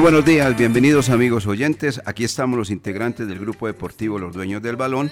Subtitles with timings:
[0.00, 2.00] Muy buenos días, bienvenidos amigos oyentes.
[2.06, 5.10] Aquí estamos los integrantes del grupo deportivo Los Dueños del Balón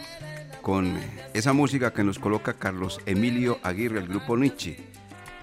[0.62, 0.98] con
[1.34, 4.78] esa música que nos coloca Carlos Emilio Aguirre, el grupo Nietzsche.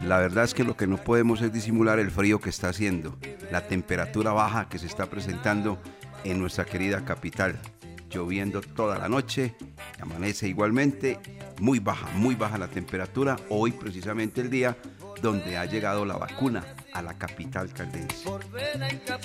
[0.02, 3.20] La verdad es que lo que no podemos es disimular el frío que está haciendo,
[3.52, 5.80] la temperatura baja que se está presentando
[6.24, 7.60] en nuestra querida capital.
[8.10, 9.54] Lloviendo toda la noche,
[10.02, 11.20] amanece igualmente,
[11.60, 13.36] muy baja, muy baja la temperatura.
[13.50, 14.76] Hoy precisamente el día
[15.22, 16.64] donde ha llegado la vacuna
[16.96, 18.26] a la capital caldense.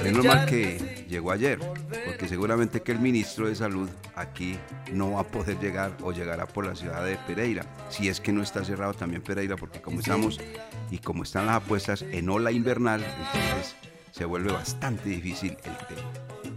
[0.03, 1.59] Menos mal que llegó ayer,
[2.05, 4.59] porque seguramente que el ministro de Salud aquí
[4.93, 8.33] no va a poder llegar o llegará por la ciudad de Pereira, si es que
[8.33, 10.41] no está cerrado también Pereira, porque como estamos
[10.91, 13.77] y como están las apuestas en ola invernal, entonces
[14.11, 16.50] se vuelve bastante difícil el tema.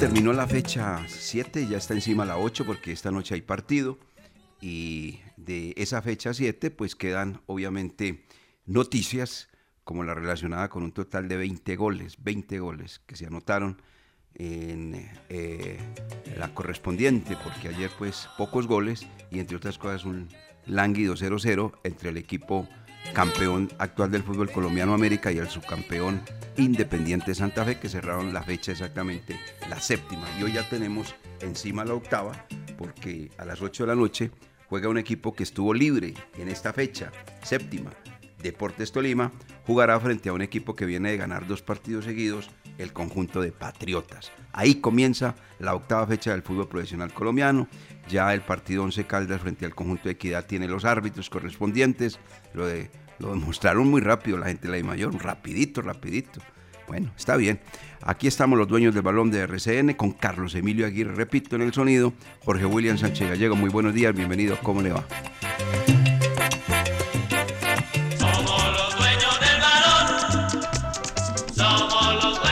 [0.00, 3.98] Terminó la fecha 7, ya está encima la 8 porque esta noche hay partido.
[4.58, 8.24] Y de esa fecha 7 pues quedan obviamente
[8.64, 9.50] noticias
[9.84, 13.82] como la relacionada con un total de 20 goles, 20 goles que se anotaron
[14.36, 15.78] en eh,
[16.38, 20.28] la correspondiente porque ayer pues pocos goles y entre otras cosas un
[20.64, 22.66] lánguido 0-0 entre el equipo
[23.14, 26.22] campeón actual del fútbol colombiano América y el subcampeón
[26.56, 29.38] Independiente Santa Fe que cerraron la fecha exactamente
[29.68, 30.26] la séptima.
[30.38, 32.32] Y hoy ya tenemos encima la octava
[32.76, 34.30] porque a las 8 de la noche
[34.68, 37.12] juega un equipo que estuvo libre en esta fecha
[37.42, 37.90] séptima.
[38.42, 39.32] Deportes Tolima
[39.66, 43.52] jugará frente a un equipo que viene de ganar dos partidos seguidos, el conjunto de
[43.52, 44.32] Patriotas.
[44.52, 47.68] Ahí comienza la octava fecha del fútbol profesional colombiano.
[48.08, 52.18] Ya el partido 11 Caldas frente al conjunto de Equidad tiene los árbitros correspondientes.
[52.54, 56.40] Lo, de, lo demostraron muy rápido la gente de la I Mayor, rapidito, rapidito.
[56.90, 57.60] Bueno, está bien.
[58.02, 61.72] Aquí estamos los dueños del balón de RCN con Carlos Emilio Aguirre, repito en el
[61.72, 62.12] sonido,
[62.44, 63.54] Jorge William Sánchez Gallego.
[63.54, 64.58] Muy buenos días, bienvenido.
[64.60, 65.06] ¿Cómo le va?
[68.18, 70.62] Somos los dueños del balón.
[71.54, 72.49] Somos los dueños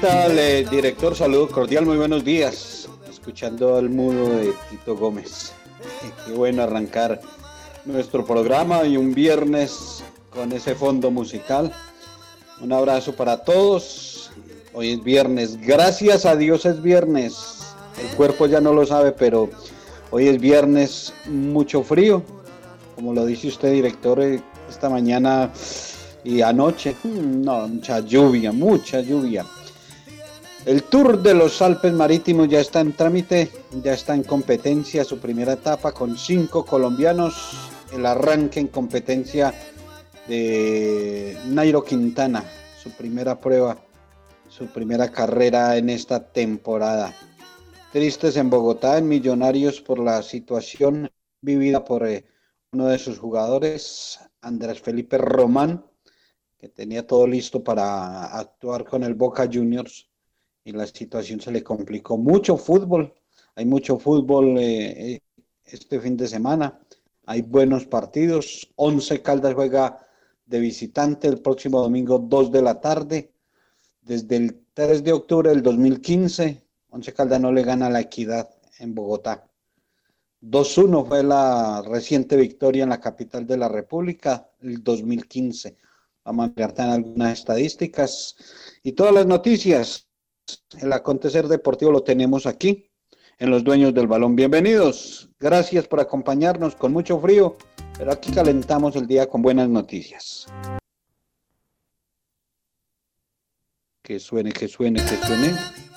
[0.00, 0.36] tal,
[0.70, 1.16] director?
[1.16, 2.88] Saludos cordial, muy buenos días.
[3.10, 5.52] Escuchando al mudo de Tito Gómez.
[6.26, 7.20] Qué bueno arrancar
[7.84, 11.72] nuestro programa y un viernes con ese fondo musical.
[12.60, 14.30] Un abrazo para todos.
[14.72, 15.60] Hoy es viernes.
[15.60, 17.74] Gracias a Dios es viernes.
[18.00, 19.50] El cuerpo ya no lo sabe, pero
[20.10, 22.22] hoy es viernes, mucho frío.
[22.94, 25.50] Como lo dice usted, director, eh, esta mañana
[26.22, 26.94] y anoche.
[27.04, 29.44] No, mucha lluvia, mucha lluvia.
[30.68, 33.50] El Tour de los Alpes Marítimos ya está en trámite,
[33.82, 37.70] ya está en competencia su primera etapa con cinco colombianos.
[37.90, 39.54] El arranque en competencia
[40.26, 42.44] de Nairo Quintana,
[42.82, 43.78] su primera prueba,
[44.50, 47.14] su primera carrera en esta temporada.
[47.90, 51.10] Tristes en Bogotá, en Millonarios, por la situación
[51.40, 52.26] vivida por eh,
[52.72, 55.86] uno de sus jugadores, Andrés Felipe Román,
[56.58, 60.07] que tenía todo listo para actuar con el Boca Juniors
[60.68, 62.18] y la situación se le complicó.
[62.18, 63.14] Mucho fútbol,
[63.54, 65.20] hay mucho fútbol eh, eh,
[65.64, 66.78] este fin de semana,
[67.24, 68.70] hay buenos partidos.
[68.76, 70.06] Once Caldas juega
[70.44, 73.32] de visitante el próximo domingo 2 de la tarde.
[74.02, 78.94] Desde el 3 de octubre del 2015, Once Caldas no le gana la equidad en
[78.94, 79.46] Bogotá.
[80.42, 85.78] 2-1 fue la reciente victoria en la capital de la República, el 2015.
[86.24, 88.36] Vamos a también algunas estadísticas
[88.82, 90.07] y todas las noticias
[90.80, 92.90] el acontecer deportivo lo tenemos aquí,
[93.38, 94.34] en los dueños del balón.
[94.34, 97.56] Bienvenidos, gracias por acompañarnos con mucho frío,
[97.96, 100.46] pero aquí calentamos el día con buenas noticias.
[104.02, 105.87] Que suene, que suene, que suene.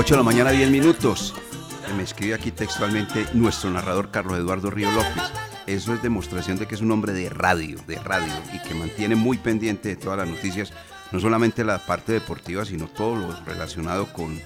[0.00, 1.34] 8 de la mañana, 10 minutos.
[1.86, 5.30] Eh, Me escribe aquí textualmente nuestro narrador Carlos Eduardo Río López.
[5.66, 9.14] Eso es demostración de que es un hombre de radio, de radio, y que mantiene
[9.14, 10.72] muy pendiente de todas las noticias,
[11.12, 14.40] no solamente la parte deportiva, sino todo lo relacionado con,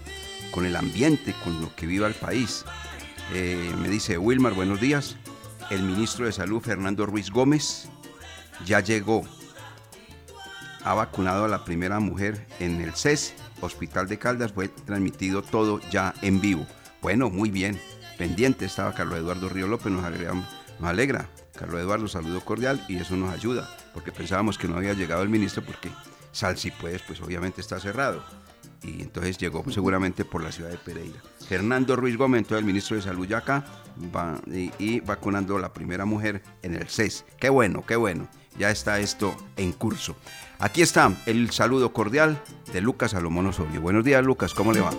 [0.50, 2.64] con el ambiente, con lo que viva el país.
[3.32, 5.14] Eh, me dice Wilmar, buenos días.
[5.70, 7.88] El ministro de Salud, Fernando Ruiz Gómez,
[8.66, 9.22] ya llegó
[10.84, 15.80] ha vacunado a la primera mujer en el CES, Hospital de Caldas, fue transmitido todo
[15.90, 16.66] ya en vivo.
[17.02, 17.80] Bueno, muy bien,
[18.18, 21.28] pendiente estaba Carlos Eduardo Río López, nos alegra, nos alegra.
[21.56, 25.28] Carlos Eduardo, saludo cordial y eso nos ayuda, porque pensábamos que no había llegado el
[25.28, 25.90] ministro porque
[26.34, 28.24] Sal si puedes, pues obviamente está cerrado.
[28.82, 31.22] Y entonces llegó seguramente por la ciudad de Pereira.
[31.48, 33.64] Fernando Ruiz Gómez, entonces el ministro de Salud ya acá,
[34.14, 37.24] va, y, y vacunando a la primera mujer en el CES.
[37.38, 38.28] Qué bueno, qué bueno.
[38.58, 40.16] Ya está esto en curso.
[40.58, 42.40] Aquí está el saludo cordial
[42.72, 43.80] de Lucas Salomón Osorio.
[43.80, 44.90] Buenos días, Lucas, ¿cómo le va?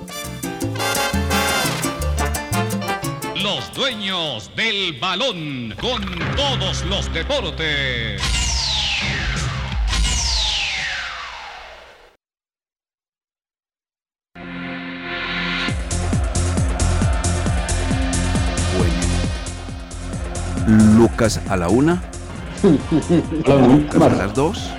[3.41, 6.03] Los dueños del balón con
[6.35, 8.21] todos los deportes.
[20.67, 20.97] Bueno.
[20.97, 22.03] Lucas a la una.
[22.63, 24.69] Lucas a las dos.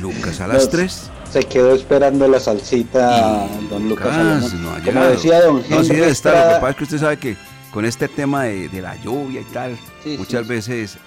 [0.00, 1.10] Lucas a las No, tres.
[1.32, 4.52] Se quedó esperando la salsita, don Lucas.
[4.54, 6.34] No ha Como decía don No, Henry sí debe estar.
[6.34, 7.36] Lo que pasa es que usted sabe que
[7.72, 10.48] con este tema de, de la lluvia y tal, Sí, muchas sí.
[10.48, 10.98] veces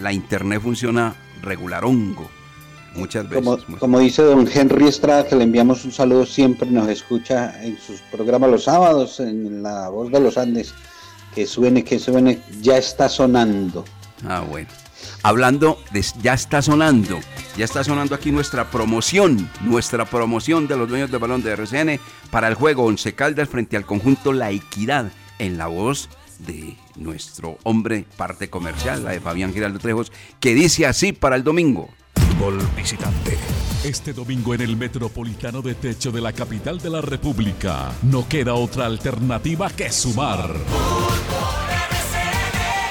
[0.00, 2.28] la internet funciona regular hongo.
[2.96, 3.64] muchas veces.
[3.78, 8.00] Como dice don Henry Estrada, que le enviamos un saludo, siempre nos escucha en sus
[8.10, 10.74] programas los sábados, en La Voz de los Andes.
[11.34, 13.84] Que suene, que suene, ya está sonando.
[14.28, 14.68] Ah, bueno.
[15.24, 17.20] Hablando de ya está sonando,
[17.56, 22.00] ya está sonando aquí nuestra promoción, nuestra promoción de los dueños del balón de RCN
[22.30, 26.08] para el juego Once Caldas frente al conjunto La Equidad en la voz
[26.40, 30.10] de nuestro hombre parte comercial, la de Fabián Giraldo Trejos,
[30.40, 31.88] que dice así para el domingo.
[32.76, 33.38] Visitante.
[33.84, 38.54] Este domingo en el Metropolitano de Techo de la capital de la República, no queda
[38.54, 40.50] otra alternativa que sumar.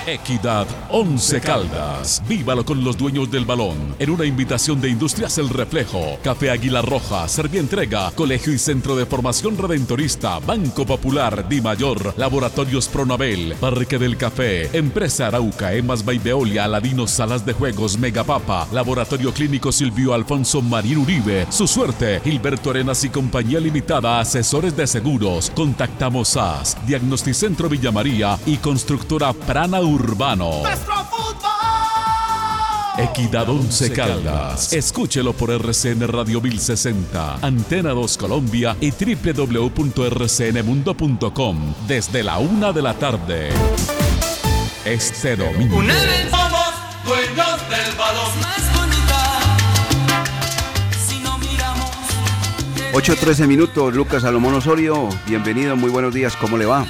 [0.08, 2.24] Equidad 11 Caldas.
[2.27, 3.96] Vívalo con los dueños del balón.
[4.00, 9.05] En una invitación de Industrias El Reflejo, Café Águila Roja, Servientrega, Colegio y Centro de
[9.05, 16.63] Formación Redentorista, Banco Popular, Di Mayor, Laboratorios Pronabel, Parque del Café, Empresa Arauca, Emas Baibeolia,
[16.65, 21.46] Aladino Salas de Juegos, Megapapa, Laboratorio Clínico Silvio Alfonso Marín Uribe.
[21.50, 25.51] Su suerte, Gilberto Arenas y Compañía Limitada, Asesores de Seguros.
[25.51, 30.64] Contactamos a Diagnosticentro Villa María y Constructora Prana Urbano.
[32.98, 34.72] Equidad 11 Caldas.
[34.72, 42.94] Escúchelo por RCN Radio 1060, Antena 2 Colombia y www.rcnmundo.com desde la una de la
[42.94, 43.50] tarde.
[44.86, 45.76] Este domingo.
[45.76, 46.72] Una vez somos
[47.04, 48.40] dueños del balón.
[48.40, 49.42] Más bonita.
[51.06, 51.90] Si no miramos.
[52.94, 56.86] 8.13 minutos, Lucas Salomón Osorio, bienvenido, muy buenos días, ¿cómo le va?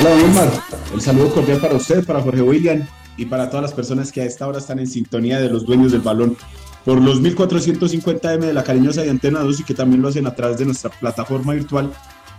[0.00, 0.48] Hola, Omar.
[0.94, 2.86] El saludo cordial para usted, para Jorge William
[3.16, 5.90] y para todas las personas que a esta hora están en sintonía de los dueños
[5.90, 6.36] del balón
[6.84, 10.36] por los 1450M de la cariñosa de Antena 2 y que también lo hacen a
[10.36, 11.92] través de nuestra plataforma virtual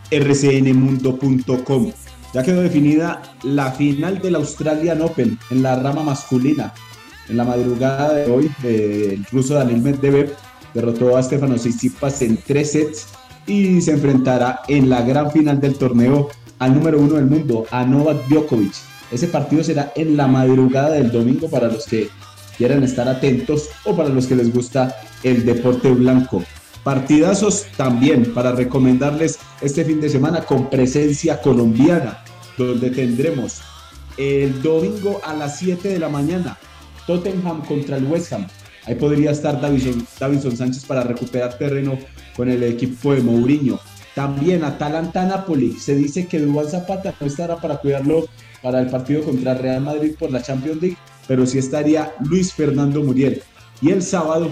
[0.10, 1.92] rcnmundo.com.
[2.34, 6.74] Ya quedó definida la final del Australian Open en la rama masculina.
[7.28, 10.34] En la madrugada de hoy, eh, el ruso Daniel Medvedev
[10.74, 13.08] derrotó a Stefano Tsitsipas en tres sets
[13.46, 17.84] y se enfrentará en la gran final del torneo al número uno del mundo, a
[17.86, 18.74] Novak Djokovic.
[19.12, 22.10] Ese partido será en la madrugada del domingo para los que
[22.58, 26.44] quieran estar atentos o para los que les gusta el deporte blanco.
[26.84, 32.24] Partidazos también para recomendarles este fin de semana con presencia colombiana,
[32.58, 33.62] donde tendremos
[34.18, 36.58] el domingo a las 7 de la mañana
[37.08, 38.48] Tottenham contra el West Ham.
[38.86, 41.98] Ahí podría estar Davison, Davison Sánchez para recuperar terreno
[42.36, 43.80] con el equipo de Mourinho.
[44.20, 45.78] También Atalanta-Napoli.
[45.80, 48.28] Se dice que Dubán Zapata no estará para cuidarlo
[48.62, 53.02] para el partido contra Real Madrid por la Champions League, pero sí estaría Luis Fernando
[53.02, 53.42] Muriel.
[53.82, 54.50] Y el sábado,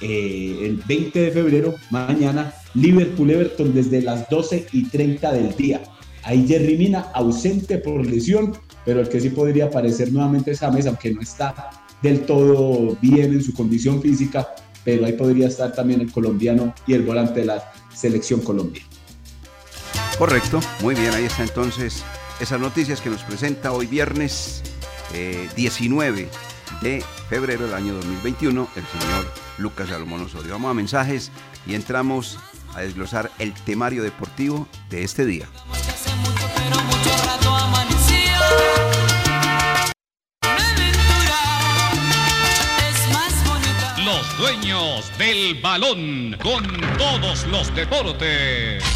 [0.00, 5.82] eh, el 20 de febrero, mañana, Liverpool-Everton desde las 12 y 30 del día.
[6.24, 10.84] Ahí Jerry Mina ausente por lesión, pero el que sí podría aparecer nuevamente es James,
[10.88, 11.70] aunque no está
[12.02, 14.48] del todo bien en su condición física,
[14.84, 18.82] pero ahí podría estar también el colombiano y el volante de la selección Colombia.
[20.18, 22.02] Correcto, muy bien, ahí está entonces
[22.40, 24.62] esas noticias que nos presenta hoy viernes
[25.12, 26.30] eh, 19
[26.80, 30.52] de febrero del año 2021 el señor Lucas Salomón Osorio.
[30.52, 31.30] Vamos a mensajes
[31.66, 32.38] y entramos
[32.74, 35.48] a desglosar el temario deportivo de este día.
[44.02, 46.64] Los dueños del balón con
[46.96, 48.95] todos los deportes.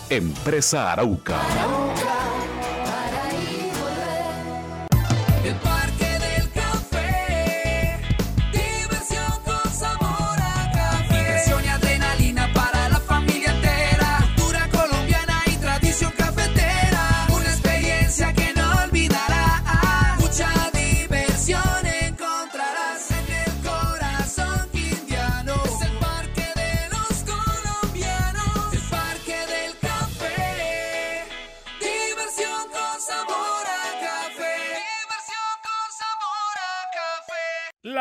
[0.11, 2.20] Empresa Arauca.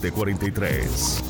[0.00, 1.22] 43.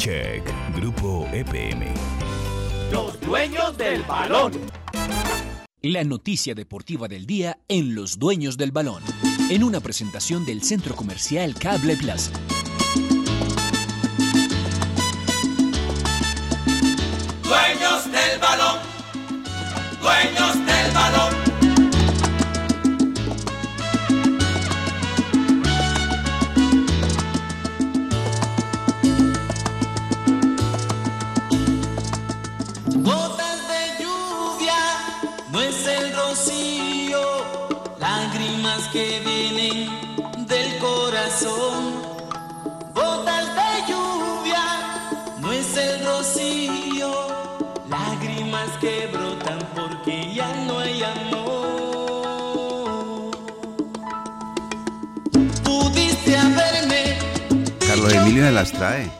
[0.00, 0.42] Check,
[0.74, 1.92] Grupo EPM.
[2.90, 4.52] Los dueños del balón.
[5.82, 9.02] La noticia deportiva del día en Los Dueños del Balón,
[9.50, 12.32] en una presentación del Centro Comercial Cable Plaza.
[58.20, 59.10] Emilio se las trae.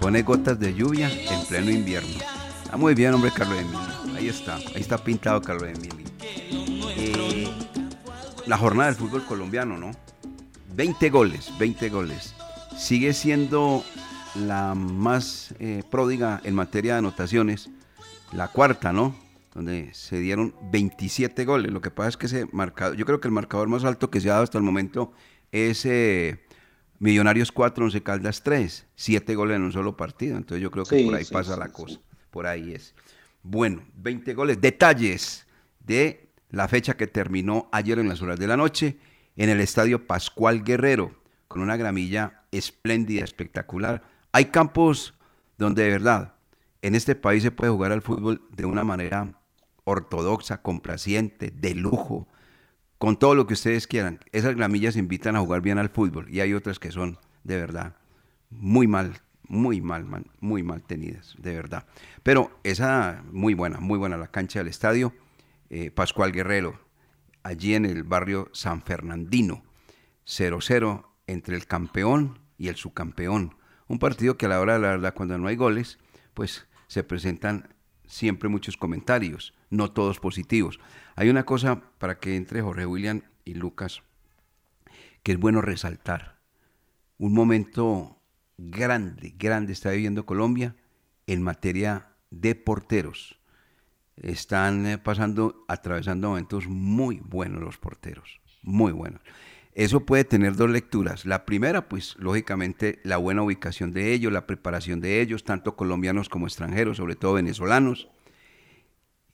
[0.00, 2.08] Pone gotas de lluvia en pleno invierno.
[2.64, 4.16] Está muy bien, hombre, Carlos Emilio.
[4.16, 6.06] Ahí está, ahí está pintado Carlos Emilio.
[6.20, 7.48] Eh,
[8.46, 9.90] la jornada del fútbol colombiano, ¿no?
[10.74, 12.34] 20 goles, 20 goles.
[12.76, 13.84] Sigue siendo
[14.34, 17.68] la más eh, pródiga en materia de anotaciones.
[18.32, 19.14] La cuarta, ¿no?
[19.54, 21.72] Donde se dieron 27 goles.
[21.72, 24.20] Lo que pasa es que ese marcador, yo creo que el marcador más alto que
[24.20, 25.12] se ha dado hasta el momento
[25.52, 26.45] es eh,
[26.98, 28.86] Millonarios 4, Once Caldas 3.
[28.94, 30.36] 7 goles en un solo partido.
[30.36, 32.00] Entonces yo creo que Sí, por ahí sí, pasa sí, la cosa.
[32.30, 32.94] Por ahí es.
[33.42, 34.60] Bueno, 20 goles.
[34.60, 35.46] Detalles
[35.80, 38.98] de la fecha que terminó ayer en las horas de la noche
[39.36, 41.14] en el estadio Pascual Guerrero,
[41.48, 44.02] con una gramilla espléndida, espectacular.
[44.32, 45.14] Hay campos
[45.58, 46.34] donde de verdad
[46.82, 49.38] en este país se puede jugar al fútbol de una manera
[49.84, 52.28] ortodoxa, complaciente, de lujo,
[52.98, 54.20] con todo lo que ustedes quieran.
[54.32, 57.96] Esas gramillas invitan a jugar bien al fútbol y hay otras que son de verdad
[58.50, 60.06] muy mal, muy mal,
[60.40, 61.86] muy mal tenidas, de verdad.
[62.22, 65.12] Pero esa muy buena, muy buena la cancha del estadio
[65.70, 66.80] eh, Pascual Guerrero,
[67.42, 69.62] allí en el barrio San Fernandino,
[70.26, 73.56] 0-0 entre el campeón y el subcampeón.
[73.88, 75.98] Un partido que a la hora de la verdad, cuando no hay goles,
[76.34, 77.74] pues se presentan
[78.06, 80.80] siempre muchos comentarios, no todos positivos.
[81.14, 84.02] Hay una cosa para que entre Jorge William y Lucas
[85.26, 86.36] que es bueno resaltar.
[87.18, 88.20] Un momento
[88.58, 90.76] grande, grande está viviendo Colombia
[91.26, 93.40] en materia de porteros.
[94.14, 99.20] Están eh, pasando, atravesando momentos muy buenos los porteros, muy buenos.
[99.72, 101.26] Eso puede tener dos lecturas.
[101.26, 106.28] La primera, pues lógicamente la buena ubicación de ellos, la preparación de ellos, tanto colombianos
[106.28, 108.08] como extranjeros, sobre todo venezolanos.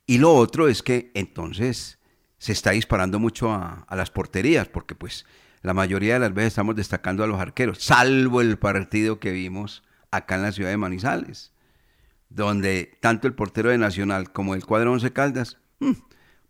[0.05, 1.99] Y lo otro es que entonces
[2.37, 5.25] se está disparando mucho a, las porterías, porque pues
[5.61, 9.83] la mayoría de las veces estamos destacando a los arqueros, salvo el partido que vimos
[10.11, 11.53] acá en la ciudad de Manizales,
[12.29, 15.91] donde tanto el portero de Nacional como el cuadro Once Caldas, mm,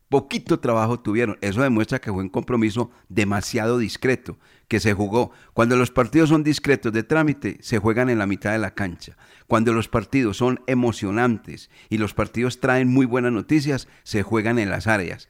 [0.09, 1.37] poquito trabajo tuvieron.
[1.41, 4.37] Eso demuestra que fue un compromiso demasiado discreto,
[4.67, 5.31] que se jugó.
[5.53, 9.17] Cuando los partidos son discretos de trámite, se juegan en la mitad de la cancha.
[9.47, 14.69] Cuando los partidos son emocionantes y los partidos traen muy buenas noticias, se juegan en
[14.69, 15.29] las áreas.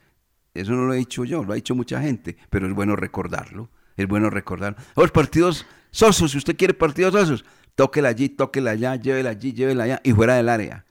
[0.54, 3.70] Eso no lo he dicho yo, lo ha dicho mucha gente, pero es bueno recordarlo.
[3.98, 4.76] Es bueno recordar.
[4.96, 9.84] Los partidos sosos, si usted quiere partidos sosos, tóquela allí, tóquela allá, llévela allí, llévela
[9.84, 10.86] allá y fuera del área.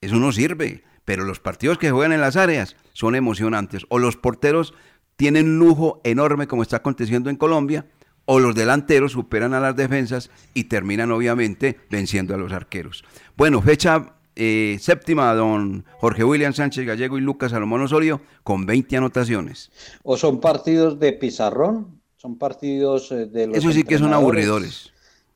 [0.00, 0.84] Eso no sirve.
[1.04, 3.84] Pero los partidos que juegan en las áreas son emocionantes.
[3.88, 4.74] O los porteros
[5.16, 7.86] tienen lujo enorme como está aconteciendo en Colombia,
[8.26, 13.04] o los delanteros superan a las defensas y terminan obviamente venciendo a los arqueros.
[13.36, 18.96] Bueno, fecha eh, séptima, don Jorge William Sánchez Gallego y Lucas Salomón Osorio, con 20
[18.96, 19.70] anotaciones.
[20.02, 22.00] ¿O son partidos de pizarrón?
[22.16, 24.90] Son partidos eh, de los Eso sí que son aburridores.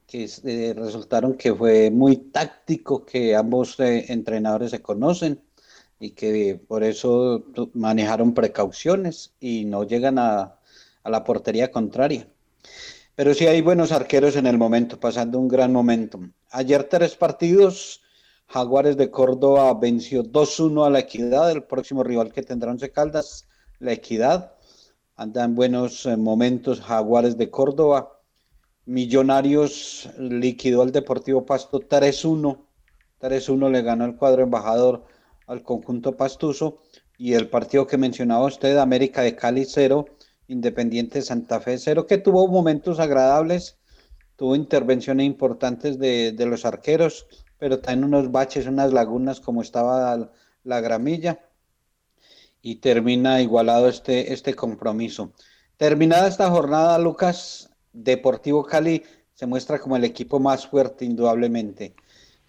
[0.07, 5.39] Que eh, resultaron que fue muy táctico, que ambos entrenadores se conocen
[6.01, 10.55] y que por eso manejaron precauciones y no llegan a,
[11.05, 12.29] la portería contraria.
[13.15, 16.21] Pero sí hay buenos arqueros en el momento, pasando un gran momento.
[16.51, 18.03] Ayer tres partidos,
[18.47, 23.49] Jaguares de Córdoba venció 2-1 a la Equidad, el próximo rival que tendrá Once Caldas,
[23.79, 24.53] la Equidad.
[25.17, 28.21] Andan buenos eh, momentos Jaguares de Córdoba.
[28.85, 32.59] Millonarios liquidó al Deportivo Pasto 3-1.
[33.21, 35.05] 3-1 le ganó el cuadro embajador
[35.49, 36.79] al conjunto pastuso
[37.17, 40.07] y el partido que mencionaba usted, América de Cali 0,
[40.47, 43.79] Independiente Santa Fe 0, que tuvo momentos agradables,
[44.37, 47.27] tuvo intervenciones importantes de, los arqueros,
[47.59, 50.31] pero también unos baches, unas lagunas como estaba
[50.63, 51.41] la, gramilla
[52.63, 55.33] y termina igualado este, este compromiso.
[55.77, 59.03] Terminada esta jornada, Lucas, Deportivo Cali
[59.35, 61.95] se muestra como el equipo más fuerte, indudablemente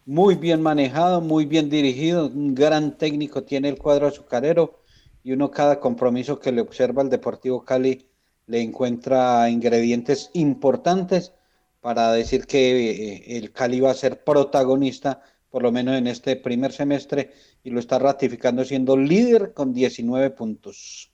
[0.09, 4.81] muy bien manejado, muy bien dirigido, un gran técnico tiene el cuadro azucarero
[5.23, 8.07] y uno cada compromiso que le observa al Deportivo Cali
[8.47, 11.33] le encuentra ingredientes importantes
[11.79, 16.35] para decir que eh, el Cali va a ser protagonista, por lo menos en este
[16.37, 17.29] primer semestre,
[17.63, 21.11] y lo está ratificando siendo líder con 19 puntos.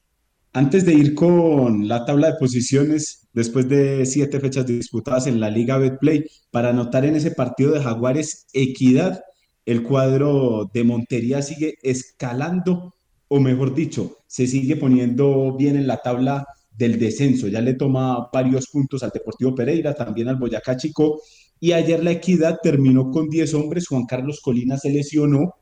[0.54, 5.50] Antes de ir con la tabla de posiciones, después de siete fechas disputadas en la
[5.50, 9.22] Liga Betplay, para anotar en ese partido de Jaguares Equidad,
[9.66, 12.96] el cuadro de Montería sigue escalando,
[13.28, 17.48] o mejor dicho, se sigue poniendo bien en la tabla del descenso.
[17.48, 21.20] Ya le toma varios puntos al Deportivo Pereira, también al Boyacá Chico,
[21.60, 25.56] y ayer la Equidad terminó con 10 hombres, Juan Carlos Colina se lesionó,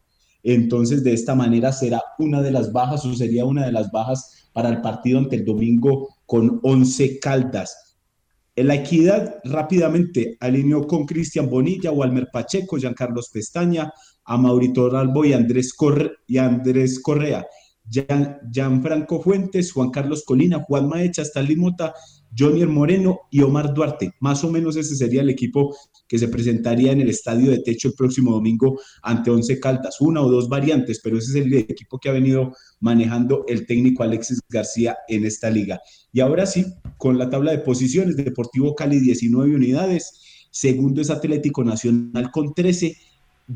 [0.43, 4.49] entonces de esta manera será una de las bajas o sería una de las bajas
[4.53, 7.97] para el partido ante el domingo con 11 Caldas.
[8.55, 13.91] En la equidad rápidamente alineó con Cristian Bonilla, Walmer Pacheco, Giancarlos Pestaña,
[14.25, 15.75] a Maurito Ralbo y Andrés,
[16.27, 17.45] y Andrés Correa.
[18.51, 21.93] Gianfranco Fuentes, Juan Carlos Colina, Juan Maecha, Stalin Mota,
[22.35, 24.13] Jonier Moreno y Omar Duarte.
[24.19, 25.75] Más o menos ese sería el equipo
[26.13, 29.99] que se presentaría en el estadio de techo el próximo domingo ante Once Caldas.
[29.99, 34.03] Una o dos variantes, pero ese es el equipo que ha venido manejando el técnico
[34.03, 35.81] Alexis García en esta liga.
[36.11, 36.67] Y ahora sí,
[36.99, 42.95] con la tabla de posiciones, Deportivo Cali 19 unidades, segundo es Atlético Nacional con 13,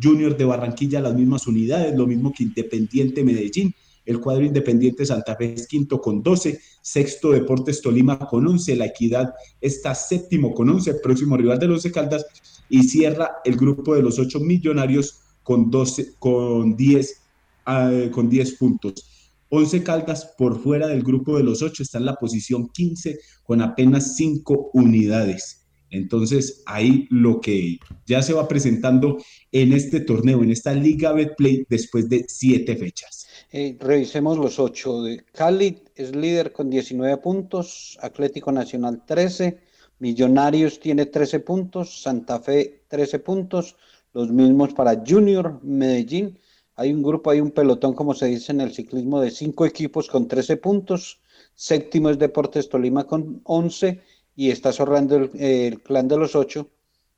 [0.01, 3.75] Junior de Barranquilla las mismas unidades, lo mismo que Independiente Medellín,
[4.07, 8.85] el cuadro Independiente Santa Fe es quinto con 12, sexto Deportes Tolima con 11, La
[8.85, 12.25] Equidad está séptimo con 11, próximo rival de los Caldas,
[12.69, 17.21] y cierra el grupo de los ocho millonarios con, 12, con, 10,
[17.65, 19.35] ah, con 10 puntos.
[19.49, 23.61] 11 Caldas por fuera del grupo de los ocho está en la posición 15 con
[23.61, 25.65] apenas 5 unidades.
[25.89, 29.17] Entonces, ahí lo que ya se va presentando
[29.51, 33.26] en este torneo, en esta Liga Betplay, después de siete fechas.
[33.51, 35.03] Eh, revisemos los ocho.
[35.31, 39.59] Cali es líder con 19 puntos, Atlético Nacional 13,
[39.99, 43.75] Millonarios tiene 13 puntos, Santa Fe 13 puntos,
[44.13, 46.37] los mismos para Junior, Medellín.
[46.75, 50.07] Hay un grupo, hay un pelotón, como se dice en el ciclismo, de cinco equipos
[50.09, 51.19] con 13 puntos.
[51.55, 54.01] Séptimo es Deportes Tolima con 11
[54.35, 56.69] y está cerrando el, clan de los ocho.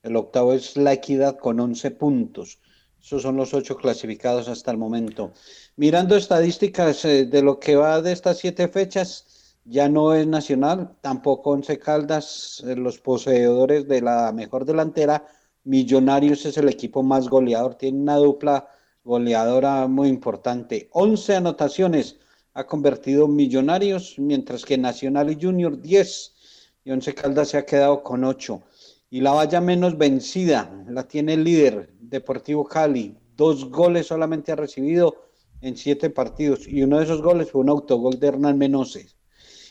[0.03, 2.59] El octavo es La Equidad con 11 puntos.
[3.01, 5.31] Esos son los ocho clasificados hasta el momento.
[5.75, 10.95] Mirando estadísticas eh, de lo que va de estas siete fechas, ya no es Nacional,
[11.01, 15.25] tampoco Once Caldas, eh, los poseedores de la mejor delantera.
[15.63, 18.67] Millonarios es el equipo más goleador, tiene una dupla
[19.03, 20.89] goleadora muy importante.
[20.91, 22.17] 11 anotaciones
[22.53, 26.33] ha convertido Millonarios, mientras que Nacional y Junior 10
[26.83, 28.61] y Once Caldas se ha quedado con 8.
[29.09, 33.17] Y la valla menos vencida la tiene el líder, Deportivo Cali.
[33.35, 35.15] Dos goles solamente ha recibido
[35.61, 39.17] en siete partidos y uno de esos goles fue un autogol de Hernán Menoses.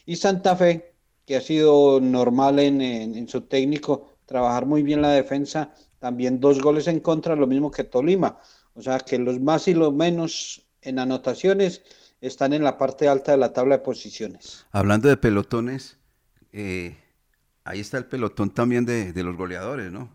[0.07, 5.03] Y Santa Fe, que ha sido normal en, en- en su técnico, trabajar muy bien
[5.03, 8.38] la defensa, también dos goles en contra, lo mismo que Tolima.
[8.74, 11.83] O sea que los más y los menos en anotaciones
[12.20, 14.66] están en la parte alta de la tabla de posiciones.
[14.72, 15.98] Hablando de pelotones,
[16.53, 16.96] eh,
[17.68, 20.11] ahí está el pelotón también de, de los goleadores, ¿no?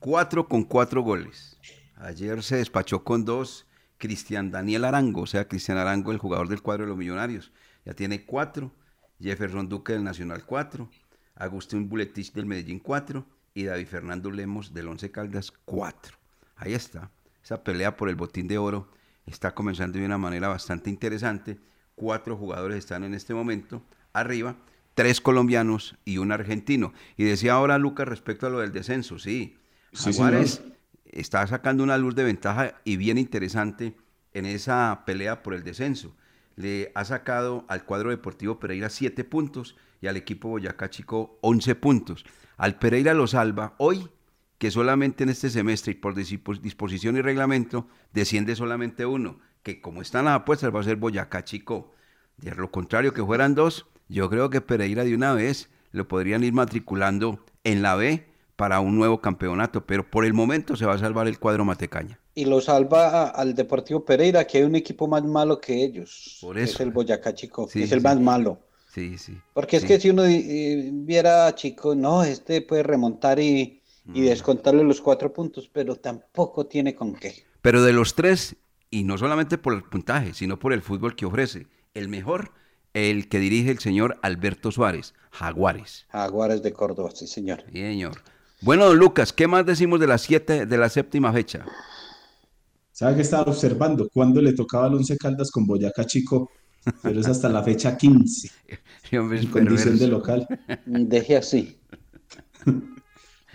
[0.00, 1.56] Cuatro con cuatro goles.
[1.96, 3.66] Ayer se despachó con dos
[3.96, 7.52] Cristian Daniel Arango, o sea, Cristian Arango, el jugador del cuadro de los Millonarios,
[7.84, 8.72] ya tiene cuatro.
[9.20, 10.90] Jefferson Duque del Nacional cuatro.
[11.36, 13.24] Agustín Buletich del Medellín cuatro.
[13.54, 16.16] Y David Fernando Lemos del Once Caldas cuatro.
[16.56, 17.10] Ahí está.
[17.42, 18.90] Esa pelea por el botín de oro
[19.24, 21.58] está comenzando de una manera bastante interesante.
[21.94, 24.56] Cuatro jugadores están en este momento arriba,
[24.96, 26.92] tres colombianos y un argentino.
[27.16, 29.56] Y decía ahora Lucas respecto a lo del descenso, sí,
[29.92, 30.62] Sí, Jaguares
[31.04, 33.94] está sacando una luz de ventaja y bien interesante
[34.34, 36.16] en esa pelea por el descenso.
[36.56, 41.74] Le ha sacado al cuadro deportivo Pereira siete puntos y al equipo Boyacá Chico 11
[41.76, 42.24] puntos.
[42.56, 44.08] Al Pereira lo salva hoy,
[44.58, 49.80] que solamente en este semestre y por dispo- disposición y reglamento desciende solamente uno, que
[49.80, 51.92] como están las apuestas va a ser Boyacá Chico.
[52.38, 56.44] De lo contrario, que fueran dos, yo creo que Pereira de una vez lo podrían
[56.44, 60.94] ir matriculando en la B para un nuevo campeonato, pero por el momento se va
[60.94, 62.20] a salvar el cuadro Matecaña.
[62.34, 66.38] Y lo salva al Deportivo Pereira, que hay un equipo más malo que ellos.
[66.38, 66.74] Por que eso.
[66.74, 68.04] Es el Boyacá Chico, Sí, que es el sí.
[68.04, 68.60] más malo.
[68.86, 69.42] Sí, sí.
[69.52, 69.88] Porque es sí.
[69.88, 74.24] que si uno eh, viera a Chico, no, este puede remontar y, y Mm.
[74.24, 77.34] descontarle los cuatro puntos, pero tampoco tiene con qué.
[77.60, 78.56] Pero de los tres,
[78.90, 82.52] y no solamente por el puntaje, sino por el fútbol que ofrece, el mejor,
[82.96, 86.06] el que dirige el señor Alberto Suárez, Jaguares.
[86.10, 87.62] Jaguares de Córdoba, sí, señor.
[87.70, 88.22] Sí, señor.
[88.62, 91.66] Bueno, don Lucas, ¿qué más decimos de las siete, de la séptima fecha?
[92.92, 94.08] ¿Sabe que estaba observando?
[94.12, 96.50] Cuando le tocaba al Once Caldas con Boyacá Chico,
[97.02, 98.50] pero es hasta la fecha 15,
[99.10, 100.46] Sí, hombre, es en condición de local.
[100.86, 101.78] Deje así.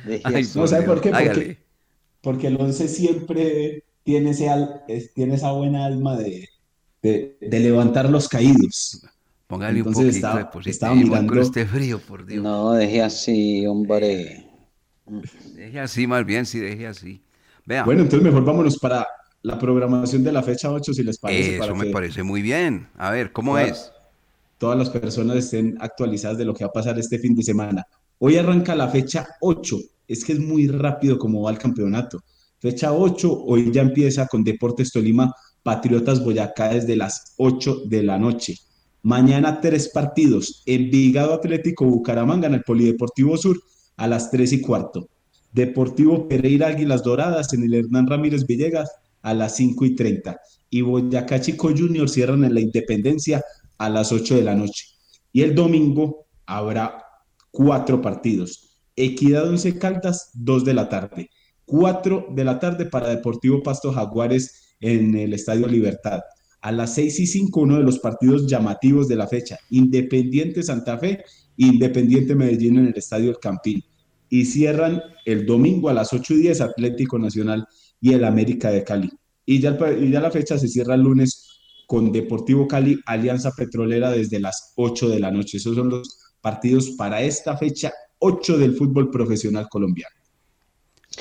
[0.06, 0.60] Deje Ay, así.
[0.60, 1.58] No, ¿sabe por qué?
[2.22, 6.48] Porque, el Once siempre tiene, ese al- es- tiene esa buena alma de,
[7.02, 9.04] de, de levantar los caídos.
[9.52, 12.42] Póngale Entonces un poquito estaba- de positivismo estaba con mirando- este frío, por Dios.
[12.44, 14.48] No, deje así, hombre.
[15.56, 17.22] Deje así, más bien, sí, deje así.
[17.66, 19.06] Vea, Bueno, entonces mejor vámonos para
[19.44, 22.42] la programación de la fecha 8, si les parece, eso para me que parece muy
[22.42, 22.88] bien.
[22.98, 23.92] A ver, ¿cómo es?
[24.58, 27.84] todas las personas estén actualizadas de lo que va a pasar este fin de semana.
[28.20, 32.20] Hoy arranca la fecha 8, es que es muy rápido como va el campeonato.
[32.60, 35.34] Fecha 8, hoy ya empieza con Deportes Tolima,
[35.64, 38.56] Patriotas Boyacá desde las 8 de la noche.
[39.04, 43.60] Mañana tres partidos, Envigado Atlético Bucaramanga en el Polideportivo Sur
[43.98, 45.10] a las 3 y cuarto.
[45.52, 50.40] Deportivo Pereira Águilas Doradas en el Hernán Ramírez Villegas a las 5 y 30.
[50.70, 53.44] Y Boyacá Chico Junior cierran en la Independencia
[53.78, 54.86] a las 8 de la noche.
[55.32, 57.04] Y el domingo habrá
[57.50, 58.78] cuatro partidos.
[58.96, 61.30] Equidad Once Caldas, 2 de la tarde.
[61.66, 66.22] 4 de la tarde para Deportivo Pasto Jaguares en el Estadio Libertad.
[66.62, 69.58] A las 6 y 5, uno de los partidos llamativos de la fecha.
[69.70, 71.24] Independiente Santa Fe,
[71.58, 73.84] Independiente Medellín en el Estadio El Campín.
[74.30, 77.68] Y cierran el domingo a las 8 y 10 Atlético Nacional
[78.00, 79.12] y el América de Cali.
[79.46, 81.48] Y ya, y ya la fecha se cierra el lunes
[81.88, 85.58] con Deportivo Cali, Alianza Petrolera desde las 8 de la noche.
[85.58, 90.16] Esos son los partidos para esta fecha 8 del fútbol profesional colombiano.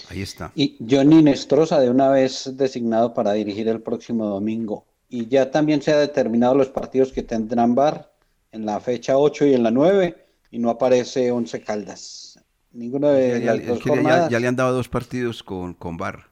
[0.08, 0.52] Ahí está.
[0.54, 4.86] Y Johnny Nestroza de una vez designado para dirigir el próximo domingo.
[5.12, 8.12] Y ya también se ha determinado los partidos que tendrán VAR
[8.52, 10.16] en la fecha 8 y en la 9
[10.52, 12.38] y no aparece Once Caldas.
[12.72, 14.30] Ninguno de Ya, ya- las es dos que ya- jornadas.
[14.30, 16.30] ya le han dado dos partidos con, con VAR.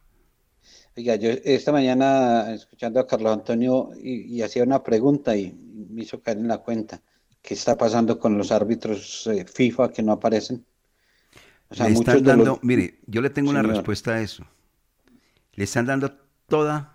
[0.97, 5.53] Oiga, yo esta mañana escuchando a Carlos Antonio y, y hacía una pregunta y
[5.91, 7.03] me hizo caer en la cuenta.
[7.43, 10.65] ¿Qué está pasando con los árbitros eh, FIFA que no aparecen?
[11.69, 14.45] O sea, le están de los- dando, mire, yo le tengo una respuesta a eso.
[15.55, 16.13] Le están dando
[16.49, 16.95] toda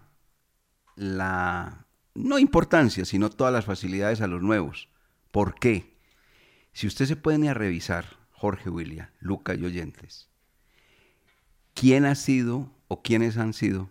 [0.95, 4.89] la, no importancia, sino todas las facilidades a los nuevos.
[5.31, 5.97] ¿Por qué?
[6.73, 10.29] Si usted se puede a revisar, Jorge William, Luca y oyentes,
[11.73, 13.89] ¿quién ha sido o quiénes han sido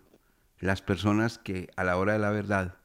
[0.59, 2.77] las personas que a la hora de la verdad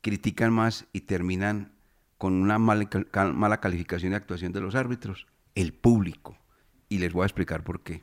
[0.00, 1.72] critican más y terminan
[2.18, 2.88] con una mala,
[3.34, 5.26] mala calificación y actuación de los árbitros?
[5.54, 6.38] El público.
[6.88, 8.02] Y les voy a explicar por qué.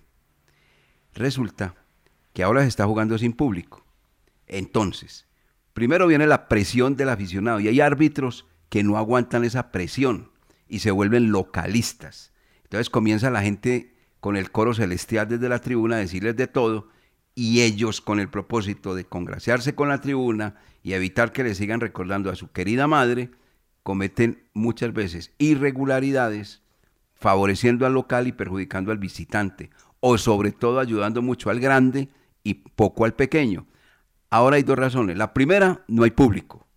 [1.14, 1.76] Resulta
[2.34, 3.86] que ahora se está jugando sin público.
[4.50, 5.28] Entonces,
[5.74, 10.32] primero viene la presión del aficionado y hay árbitros que no aguantan esa presión
[10.68, 12.34] y se vuelven localistas.
[12.64, 16.90] Entonces comienza la gente con el coro celestial desde la tribuna, decirles de todo,
[17.36, 21.80] y ellos con el propósito de congraciarse con la tribuna y evitar que le sigan
[21.80, 23.32] recordando a su querida madre,
[23.84, 26.62] cometen muchas veces irregularidades,
[27.14, 32.10] favoreciendo al local y perjudicando al visitante, o sobre todo ayudando mucho al grande
[32.44, 33.66] y poco al pequeño.
[34.30, 35.18] Ahora hay dos razones.
[35.18, 36.68] La primera, no hay público.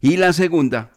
[0.00, 0.92] Y la segunda,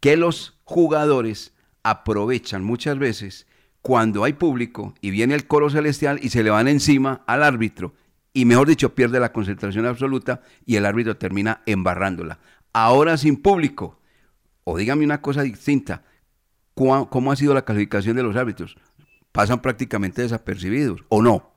[0.00, 3.46] que los jugadores aprovechan muchas veces
[3.82, 7.94] cuando hay público y viene el coro celestial y se le van encima al árbitro
[8.32, 12.38] y mejor dicho pierde la concentración absoluta y el árbitro termina embarrándola.
[12.72, 13.98] Ahora sin público,
[14.64, 16.04] o dígame una cosa distinta,
[16.74, 18.76] ¿cómo ha sido la calificación de los árbitros?
[19.32, 21.50] ¿Pasan prácticamente desapercibidos o no?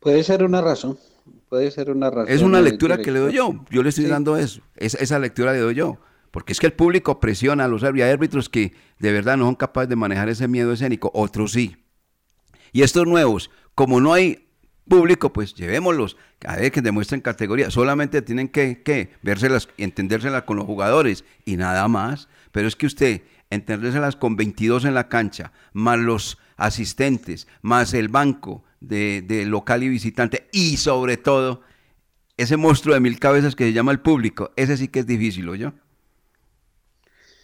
[0.00, 0.98] Puede ser una razón,
[1.54, 2.32] puede ser una razón.
[2.32, 5.60] Es una lectura que le doy yo, yo le estoy dando eso, esa lectura le
[5.60, 6.00] doy yo.
[6.32, 8.48] Porque es que el público presiona a los árbitros.
[8.48, 11.76] Que de verdad no son capaces de manejar ese miedo escénico, otros sí.
[12.72, 14.48] Y estos nuevos, como no hay
[14.88, 17.70] público, pues llevémoslos, a ver que demuestren categoría.
[17.70, 22.28] Solamente tienen que, que vérselas y entendérselas con los jugadores y nada más.
[22.50, 28.08] Pero es que usted, entendérselas con 22 en la cancha, más los asistentes, más el
[28.08, 31.62] banco de, de local y visitante y sobre todo
[32.36, 35.48] ese monstruo de mil cabezas que se llama el público, ese sí que es difícil,
[35.48, 35.72] ¿o yo?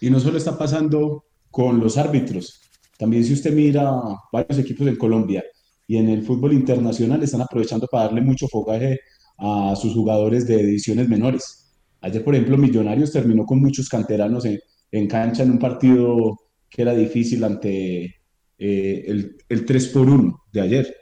[0.00, 2.60] Y no solo está pasando con los árbitros,
[3.00, 3.90] también si usted mira
[4.30, 5.42] varios equipos en Colombia
[5.86, 9.00] y en el fútbol internacional están aprovechando para darle mucho fogaje
[9.38, 11.72] a sus jugadores de ediciones menores.
[12.02, 16.94] Ayer, por ejemplo, Millonarios terminó con muchos canteranos en, cancha en un partido que era
[16.94, 18.16] difícil ante
[18.60, 20.96] eh, el, el 3 por 1 de ayer.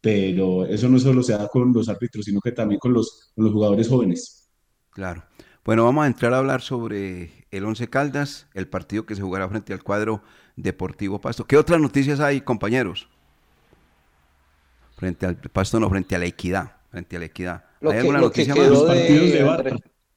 [0.00, 3.44] Pero eso no solo se da con los árbitros, sino que también con los, con
[3.44, 4.50] los jugadores jóvenes.
[4.90, 5.24] Claro.
[5.64, 9.48] Bueno, vamos a entrar a hablar sobre el Once Caldas, el partido que se jugará
[9.48, 10.22] frente al cuadro
[10.56, 11.44] Deportivo Pasto.
[11.44, 13.08] ¿Qué otras noticias hay, compañeros?
[14.96, 16.78] Frente al Pasto, no, frente a la Equidad.
[16.90, 17.64] Frente a la Equidad.
[17.80, 19.74] Lo, ¿Hay que, alguna noticia que quedó de, Andrés,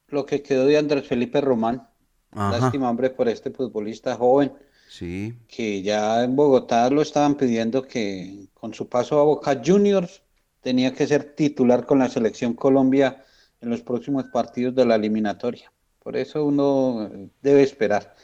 [0.08, 1.88] lo que quedó de Andrés Felipe Román.
[2.34, 4.52] Lástima, hombre, por este futbolista joven.
[4.92, 5.34] Sí.
[5.48, 10.22] Que ya en Bogotá lo estaban pidiendo que con su paso a Boca Juniors
[10.60, 13.24] tenía que ser titular con la selección Colombia
[13.62, 15.72] en los próximos partidos de la eliminatoria.
[15.98, 18.14] Por eso uno debe esperar.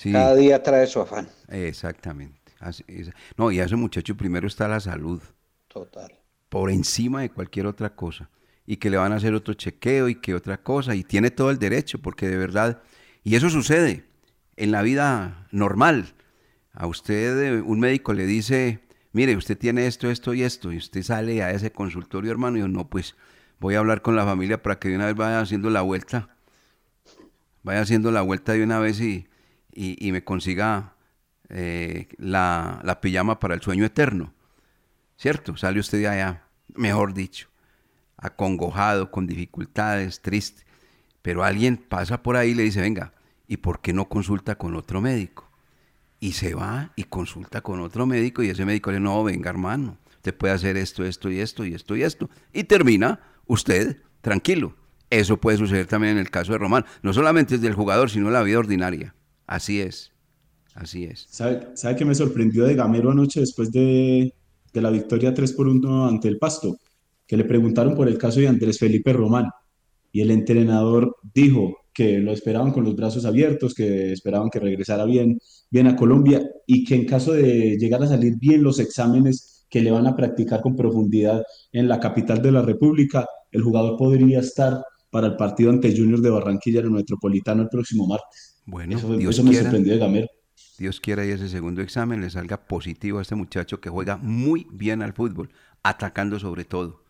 [0.00, 1.28] Cada día trae su afán.
[1.48, 2.52] Exactamente.
[3.36, 5.20] no, y a ese muchacho primero está la salud.
[5.66, 6.20] Total.
[6.48, 8.30] Por encima de cualquier otra cosa.
[8.64, 10.94] Y que le van a hacer otro chequeo y que otra cosa.
[10.94, 12.80] Y tiene todo el derecho, porque de verdad.
[13.24, 14.11] Y eso sucede
[14.56, 16.14] en la vida normal.
[16.72, 18.80] A usted eh, un médico le dice,
[19.12, 20.72] mire, usted tiene esto, esto y esto.
[20.72, 23.16] Y usted sale a ese consultorio, hermano, y yo, no, pues
[23.60, 26.36] voy a hablar con la familia para que de una vez vaya haciendo la vuelta,
[27.62, 29.28] vaya haciendo la vuelta de una vez y,
[29.72, 30.94] y, me consiga
[31.48, 34.34] eh, la, la, pijama para el sueño eterno.
[35.16, 35.56] ¿Cierto?
[35.56, 37.48] Sale usted de allá, mejor dicho,
[38.16, 40.64] acongojado, con dificultades, triste.
[41.22, 43.12] Pero alguien pasa por ahí y le dice, venga,
[43.52, 45.50] ¿y por qué no consulta con otro médico?
[46.18, 49.50] Y se va y consulta con otro médico y ese médico le dice, no, venga
[49.50, 52.30] hermano, usted puede hacer esto, esto y esto y esto y esto.
[52.54, 54.74] Y termina usted tranquilo.
[55.10, 56.86] Eso puede suceder también en el caso de Román.
[57.02, 59.14] No solamente es del jugador, sino la vida ordinaria.
[59.46, 60.12] Así es.
[60.74, 61.26] Así es.
[61.28, 64.32] ¿Sabe, ¿Sabe qué me sorprendió de Gamero anoche después de,
[64.72, 66.78] de la victoria 3 por 1 ante el Pasto?
[67.26, 69.50] Que le preguntaron por el caso de Andrés Felipe Román.
[70.10, 75.04] Y el entrenador dijo que lo esperaban con los brazos abiertos, que esperaban que regresara
[75.04, 75.38] bien,
[75.70, 79.80] bien a Colombia y que en caso de llegar a salir bien los exámenes que
[79.80, 84.40] le van a practicar con profundidad en la capital de la República, el jugador podría
[84.40, 88.62] estar para el partido ante Junior de Barranquilla en el Metropolitano el próximo martes.
[88.64, 90.26] Bueno, eso, Dios me sorprendió de Gamero.
[90.78, 94.66] Dios quiera y ese segundo examen le salga positivo a este muchacho que juega muy
[94.72, 95.50] bien al fútbol,
[95.82, 97.02] atacando sobre todo.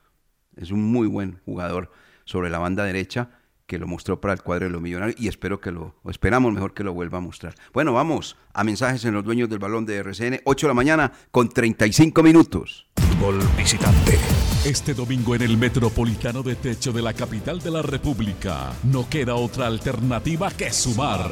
[0.56, 1.90] Es un muy buen jugador
[2.24, 3.41] sobre la banda derecha
[3.72, 6.52] que lo mostró para el cuadro de los millonarios y espero que lo, o esperamos
[6.52, 7.54] mejor que lo vuelva a mostrar.
[7.72, 11.12] Bueno, vamos a mensajes en los dueños del balón de RCN, 8 de la mañana
[11.30, 12.86] con 35 minutos.
[12.96, 14.18] Fútbol visitante.
[14.66, 19.36] Este domingo en el Metropolitano de Techo de la capital de la República, no queda
[19.36, 21.30] otra alternativa que sumar.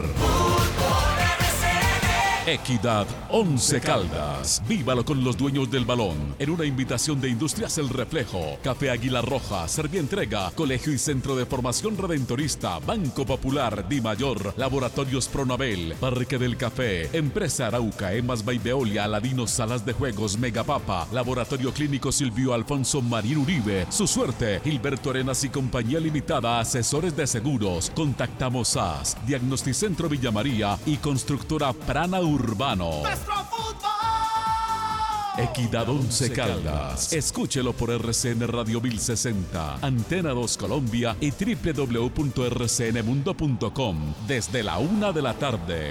[2.47, 4.63] Equidad Once Caldas.
[4.67, 6.35] Vívalo con los dueños del balón.
[6.39, 11.45] En una invitación de Industrias El Reflejo, Café Águila Roja, Servientrega, Colegio y Centro de
[11.45, 19.05] Formación Redentorista, Banco Popular, Di Mayor, Laboratorios Pronabel, Parque del Café, Empresa Arauca, Emas Baibeolia,
[19.05, 25.45] Aladinos Salas de Juegos, Megapapa, Laboratorio Clínico Silvio Alfonso Marín Uribe, Su Suerte, Gilberto Arenas
[25.45, 27.93] y Compañía Limitada, Asesores de Seguros.
[27.95, 33.03] Contactamos a Diagnosticentro Villa María y Constructora Prana Urbano.
[35.37, 37.13] Equidad 11 Caldas.
[37.13, 45.35] Escúchelo por RCN Radio 1060, Antena 2 Colombia y www.rcnmundo.com desde la una de la
[45.35, 45.89] tarde.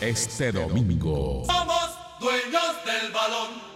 [0.00, 1.44] Este domingo.
[1.46, 3.75] Somos dueños del balón.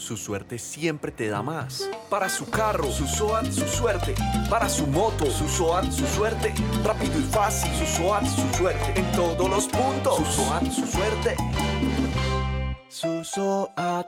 [0.00, 1.86] Su suerte siempre te da más.
[2.08, 4.14] Para su carro, su SOAT, su suerte.
[4.48, 6.54] Para su moto, su SOAT, su suerte.
[6.82, 8.98] Rápido y fácil, su SOAT, su suerte.
[8.98, 11.36] En todos los puntos, su SOAT, su suerte.
[12.88, 14.06] Su SOAT,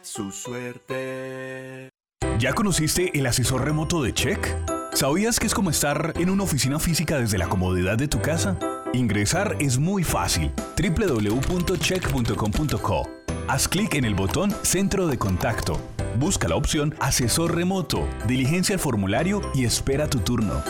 [0.00, 1.90] su suerte.
[2.38, 4.56] ¿Ya conociste el asesor remoto de Check?
[4.94, 8.58] ¿Sabías que es como estar en una oficina física desde la comodidad de tu casa?
[8.94, 10.50] Ingresar es muy fácil.
[10.76, 15.80] www.check.com.co Haz clic en el botón Centro de Contacto.
[16.18, 20.62] Busca la opción Asesor Remoto, diligencia el formulario y espera tu turno.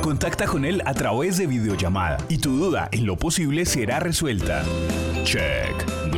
[0.00, 4.64] Contacta con él a través de videollamada y tu duda en lo posible será resuelta.
[5.24, 5.99] Check.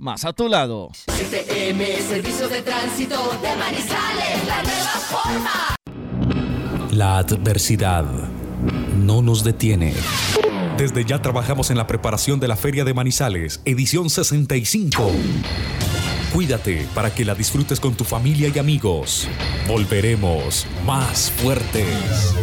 [0.00, 0.90] más a tu lado.
[1.08, 5.76] STM, Servicio de Tránsito de Manizales, la nueva forma.
[6.90, 8.04] La adversidad
[8.96, 9.94] no nos detiene.
[10.76, 15.10] Desde ya trabajamos en la preparación de la Feria de Manizales, edición 65.
[16.32, 19.28] Cuídate para que la disfrutes con tu familia y amigos.
[19.68, 22.34] Volveremos más fuertes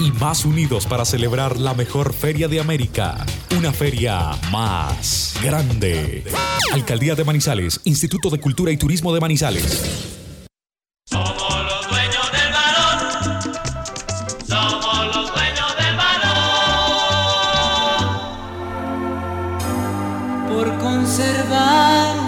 [0.00, 3.26] y más unidos para celebrar la mejor feria de América.
[3.56, 6.24] Una feria más grande.
[6.72, 10.08] Alcaldía de Manizales, Instituto de Cultura y Turismo de Manizales.
[11.04, 13.42] Somos los dueños del balón.
[14.46, 16.20] Somos los dueños del balón.
[20.48, 22.19] por conservar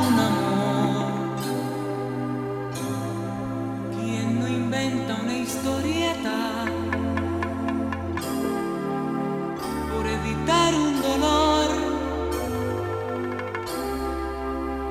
[10.43, 11.69] evitar un dolor?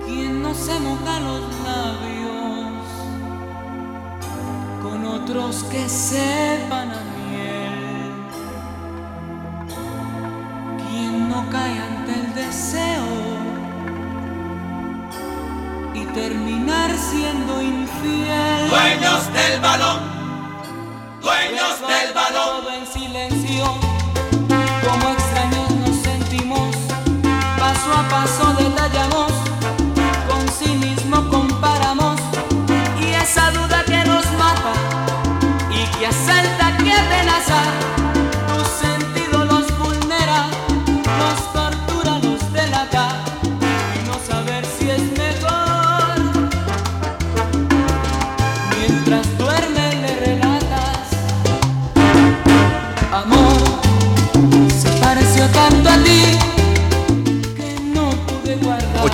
[0.05, 2.83] ¿Quién no se moja los labios
[4.81, 8.11] con otros que sepan a miel?
[10.89, 13.05] ¿Quién no cae ante el deseo
[15.93, 18.69] y terminar siendo infiel?
[18.69, 19.99] Dueños del balón.
[21.21, 22.63] Dueños del balón.
[22.63, 23.30] Todo en silencio,
[30.27, 32.19] con cinismo comparamos,
[32.99, 34.73] y esa duda que nos mata
[35.71, 36.40] y que asalta,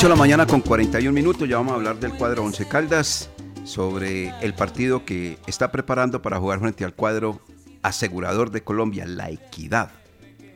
[0.08, 3.30] de la mañana con 41 minutos, ya vamos a hablar del cuadro Once Caldas
[3.66, 7.41] sobre el partido que está preparando para jugar frente al cuadro
[7.82, 9.91] asegurador de Colombia, La Equidad.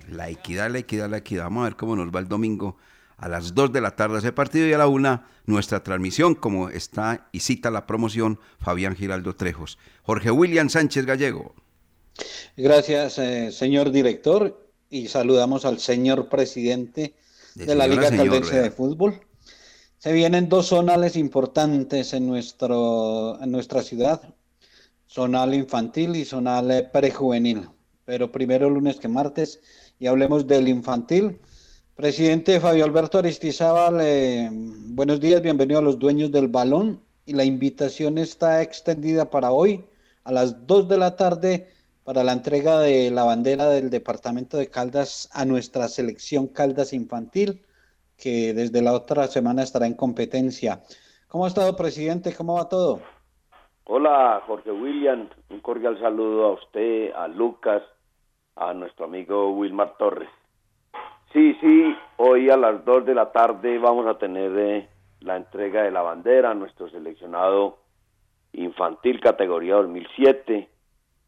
[0.10, 1.44] La Equidad, La Equidad, La Equidad.
[1.44, 2.78] Vamos a ver cómo nos va el domingo
[3.18, 6.70] a las 2 de la tarde ese partido y a la 1 nuestra transmisión, como
[6.70, 9.78] está y cita la promoción Fabián Giraldo Trejos.
[10.04, 11.56] Jorge William Sánchez Gallego.
[12.56, 17.16] Gracias, eh, señor director, y saludamos al señor presidente
[17.56, 19.20] de, De la Liga Caldense de Fútbol.
[20.02, 24.20] Se vienen dos zonales importantes en, nuestro, en nuestra ciudad,
[25.08, 27.70] zonal infantil y zonal eh, prejuvenil.
[28.04, 29.62] Pero primero lunes que martes
[30.00, 31.40] y hablemos del infantil.
[31.96, 37.00] Presidente Fabio Alberto Aristizábal, eh, buenos días, bienvenido a los dueños del balón.
[37.28, 39.86] Y la invitación está extendida para hoy
[40.24, 41.68] a las 2 de la tarde
[42.06, 47.62] para la entrega de la bandera del departamento de Caldas a nuestra selección Caldas Infantil,
[48.22, 50.82] que desde la otra semana estará en competencia.
[51.28, 52.36] ¿Cómo ha estado, presidente?
[52.38, 53.02] ¿Cómo va todo?
[53.86, 55.28] Hola, Jorge William.
[55.50, 57.82] Un cordial saludo a usted, a Lucas,
[58.56, 60.30] a nuestro amigo Wilmar Torres.
[61.34, 64.90] Sí, sí, hoy a las 2 de la tarde vamos a tener eh,
[65.22, 67.80] la entrega de la bandera a nuestro seleccionado
[68.54, 70.70] infantil categoría 2007.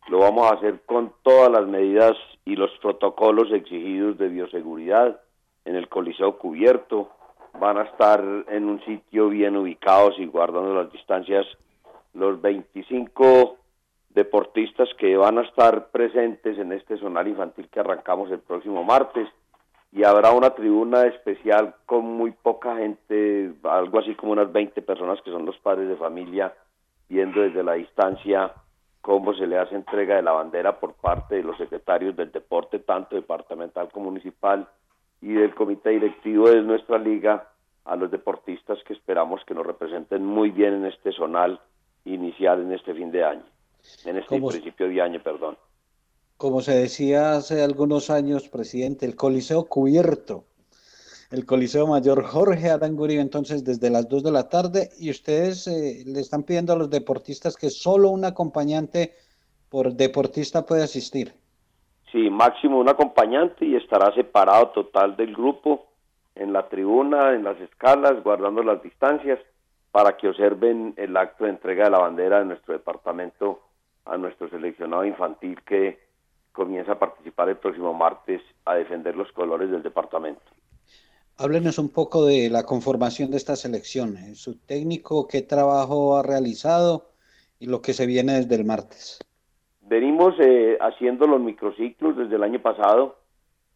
[0.09, 2.13] Lo vamos a hacer con todas las medidas
[2.43, 5.21] y los protocolos exigidos de bioseguridad
[5.65, 7.09] en el Coliseo Cubierto.
[7.59, 11.45] Van a estar en un sitio bien ubicados y guardando las distancias
[12.13, 13.57] los 25
[14.09, 19.27] deportistas que van a estar presentes en este zonal infantil que arrancamos el próximo martes
[19.91, 25.21] y habrá una tribuna especial con muy poca gente, algo así como unas 20 personas
[25.21, 26.53] que son los padres de familia
[27.09, 28.53] viendo desde la distancia
[29.01, 32.79] cómo se le hace entrega de la bandera por parte de los secretarios del deporte,
[32.79, 34.67] tanto departamental como municipal,
[35.23, 37.49] y del comité directivo de nuestra liga
[37.85, 41.61] a los deportistas que esperamos que nos representen muy bien en este zonal
[42.05, 43.45] inicial en este fin de año,
[44.05, 45.57] en este ¿Cómo- principio de año, perdón.
[46.35, 50.43] Como se decía hace algunos años, presidente, el Coliseo cubierto,
[51.31, 55.67] el Coliseo Mayor Jorge Adán Uribe, entonces desde las 2 de la tarde, y ustedes
[55.67, 59.13] eh, le están pidiendo a los deportistas que solo un acompañante
[59.69, 61.33] por deportista puede asistir.
[62.13, 65.87] Sí, máximo un acompañante y estará separado total del grupo
[66.35, 69.39] en la tribuna, en las escalas, guardando las distancias
[69.91, 73.61] para que observen el acto de entrega de la bandera de nuestro departamento
[74.05, 75.97] a nuestro seleccionado infantil que
[76.51, 80.43] comienza a participar el próximo martes a defender los colores del departamento.
[81.37, 86.21] Háblenos un poco de la conformación de esta selección, eh, su técnico, qué trabajo ha
[86.21, 87.09] realizado
[87.59, 89.17] y lo que se viene desde el martes.
[89.85, 93.17] Venimos eh, haciendo los microciclos desde el año pasado.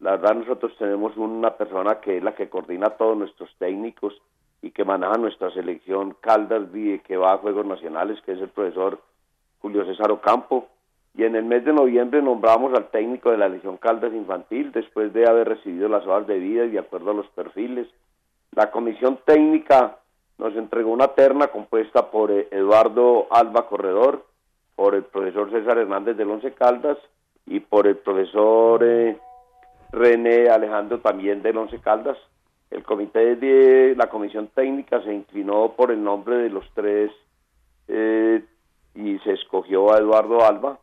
[0.00, 4.14] La verdad nosotros tenemos una persona que es la que coordina todos nuestros técnicos
[4.62, 6.62] y que maneja nuestra selección Caldas
[7.04, 9.00] que va a Juegos Nacionales, que es el profesor
[9.60, 10.68] Julio César Ocampo.
[11.14, 15.12] Y en el mes de noviembre nombramos al técnico de la Legión Caldas Infantil después
[15.12, 17.86] de haber recibido las hojas de vida y de acuerdo a los perfiles.
[18.52, 19.98] La comisión técnica
[20.38, 24.24] nos entregó una terna compuesta por eh, Eduardo Alba Corredor,
[24.78, 26.96] por el profesor César Hernández del Once Caldas
[27.46, 29.18] y por el profesor eh,
[29.90, 32.16] René Alejandro también del Once Caldas.
[32.70, 37.10] El comité de la comisión técnica se inclinó por el nombre de los tres
[37.88, 38.44] eh,
[38.94, 40.78] y se escogió a Eduardo Alba.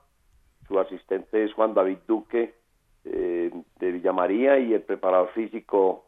[0.67, 2.53] Su asistente es Juan David Duque
[3.05, 6.03] eh, de Villamaría y el preparador físico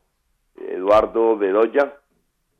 [0.58, 1.94] Eduardo Bedoya.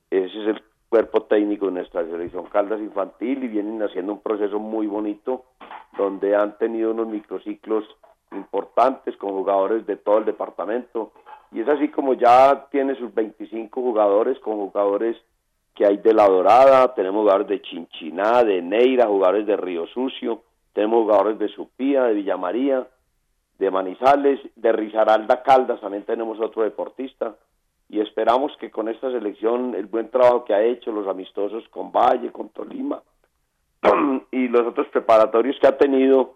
[0.10, 4.60] Ese es el cuerpo técnico de nuestra selección Caldas Infantil y vienen haciendo un proceso
[4.60, 5.46] muy bonito
[5.98, 7.84] donde han tenido unos microciclos
[8.32, 11.12] importantes con jugadores de todo el departamento.
[11.52, 15.18] Y es así como ya tiene sus 25 jugadores con jugadores
[15.76, 20.42] que hay de La Dorada, tenemos jugadores de Chinchiná, de Neira, jugadores de Río Sucio,
[20.74, 22.88] tenemos jugadores de Supía, de Villamaría,
[23.60, 27.36] de Manizales, de Risaralda Caldas, también tenemos otro deportista
[27.90, 31.92] y esperamos que con esta selección el buen trabajo que ha hecho, los amistosos con
[31.92, 33.02] Valle, con Tolima
[34.32, 36.36] y los otros preparatorios que ha tenido,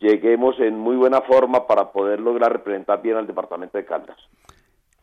[0.00, 4.16] lleguemos en muy buena forma para poder lograr representar bien al departamento de Caldas.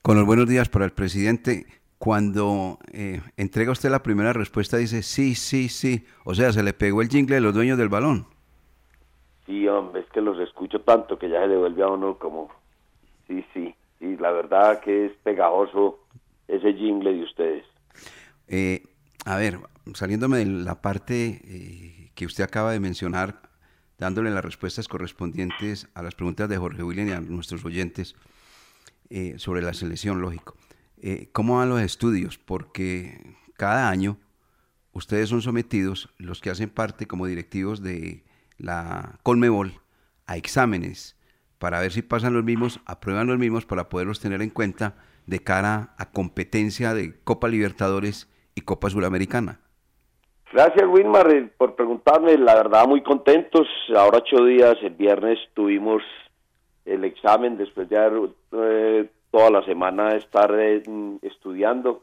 [0.01, 1.65] Con los buenos días para el presidente.
[1.97, 6.05] Cuando eh, entrega usted la primera respuesta, dice sí, sí, sí.
[6.23, 8.25] O sea, se le pegó el jingle de los dueños del balón.
[9.45, 12.49] Sí, hombre, es que los escucho tanto que ya se devuelve a uno como,
[13.27, 15.99] sí, sí, sí, la verdad que es pegajoso
[16.47, 17.65] ese jingle de ustedes.
[18.47, 18.83] Eh,
[19.25, 19.59] a ver,
[19.93, 23.41] saliéndome de la parte eh, que usted acaba de mencionar,
[23.97, 28.15] dándole las respuestas correspondientes a las preguntas de Jorge William y a nuestros oyentes
[29.09, 30.55] eh, sobre la selección, lógico.
[31.01, 32.37] eh, ¿cómo van los estudios?
[32.37, 34.17] Porque cada año
[34.93, 38.23] ustedes son sometidos, los que hacen parte como directivos de
[38.57, 39.73] la Colmebol,
[40.27, 41.15] a exámenes
[41.59, 44.95] para ver si pasan los mismos, aprueban los mismos para poderlos tener en cuenta
[45.27, 49.59] de cara a competencia de Copa Libertadores y Copa Suramericana.
[50.51, 52.35] Gracias, Wilmar, eh, por preguntarme.
[52.37, 53.67] La verdad, muy contentos.
[53.95, 56.01] Ahora ocho días, el viernes tuvimos
[56.85, 60.81] el examen después de haber eh, toda la semana estar eh,
[61.21, 62.01] estudiando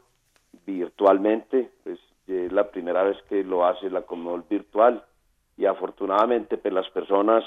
[0.65, 1.69] virtualmente.
[1.83, 5.03] Pues es la primera vez que lo hace la Comodol virtual
[5.57, 7.43] y afortunadamente pues las personas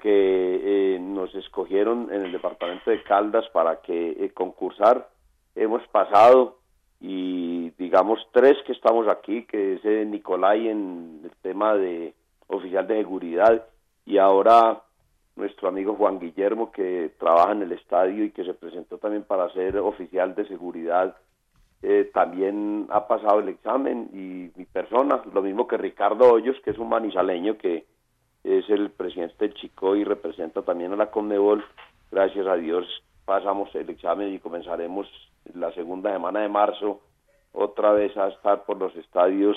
[0.00, 5.08] que nos escogieron en el departamento de Caldas para que concursar.
[5.54, 6.58] Hemos pasado
[7.00, 12.14] y digamos tres que estamos aquí, que es eh, Nicolai en el tema de
[12.46, 13.66] oficial de seguridad
[14.04, 14.82] y ahora
[15.36, 19.48] nuestro amigo Juan Guillermo que trabaja en el estadio y que se presentó también para
[19.54, 21.16] ser oficial de seguridad,
[21.82, 26.70] eh, también ha pasado el examen y mi persona, lo mismo que Ricardo Hoyos, que
[26.70, 27.86] es un manizaleño que
[28.44, 31.64] es el presidente Chico y representa también a la Conmebol,
[32.10, 32.86] gracias a Dios
[33.30, 35.06] pasamos el examen y comenzaremos
[35.54, 37.00] la segunda semana de marzo
[37.52, 39.56] otra vez a estar por los estadios,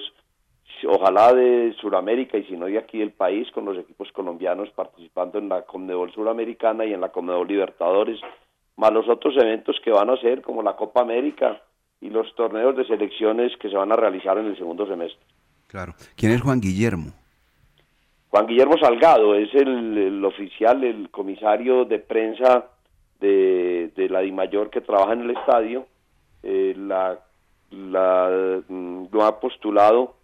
[0.87, 5.39] ojalá de Sudamérica y si no de aquí del país, con los equipos colombianos participando
[5.39, 8.19] en la Conmebol Suramericana y en la Conmebol Libertadores,
[8.77, 11.59] más los otros eventos que van a ser como la Copa América
[11.99, 15.25] y los torneos de selecciones que se van a realizar en el segundo semestre.
[15.65, 15.93] Claro.
[16.15, 17.22] ¿Quién es Juan Guillermo?
[18.33, 22.65] Juan Guillermo Salgado es el, el oficial, el comisario de prensa
[23.19, 25.85] de, de la DIMAYOR que trabaja en el estadio,
[26.41, 27.19] eh, la,
[27.69, 30.15] la, mm, lo ha postulado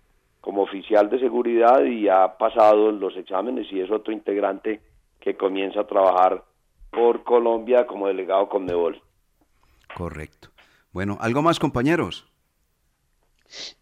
[0.41, 4.81] como oficial de seguridad y ha pasado los exámenes y es otro integrante
[5.19, 6.43] que comienza a trabajar
[6.89, 8.99] por Colombia como delegado con Nebol.
[9.95, 10.49] Correcto.
[10.91, 12.25] Bueno, ¿algo más compañeros?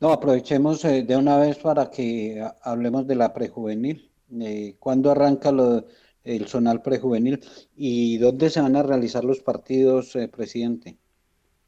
[0.02, 4.07] No, aprovechemos eh, de una vez para que hablemos de la prejuvenil.
[4.42, 5.84] Eh, ¿Cuándo arranca lo,
[6.28, 7.40] el zonal prejuvenil
[7.76, 10.98] y dónde se van a realizar los partidos, eh, presidente.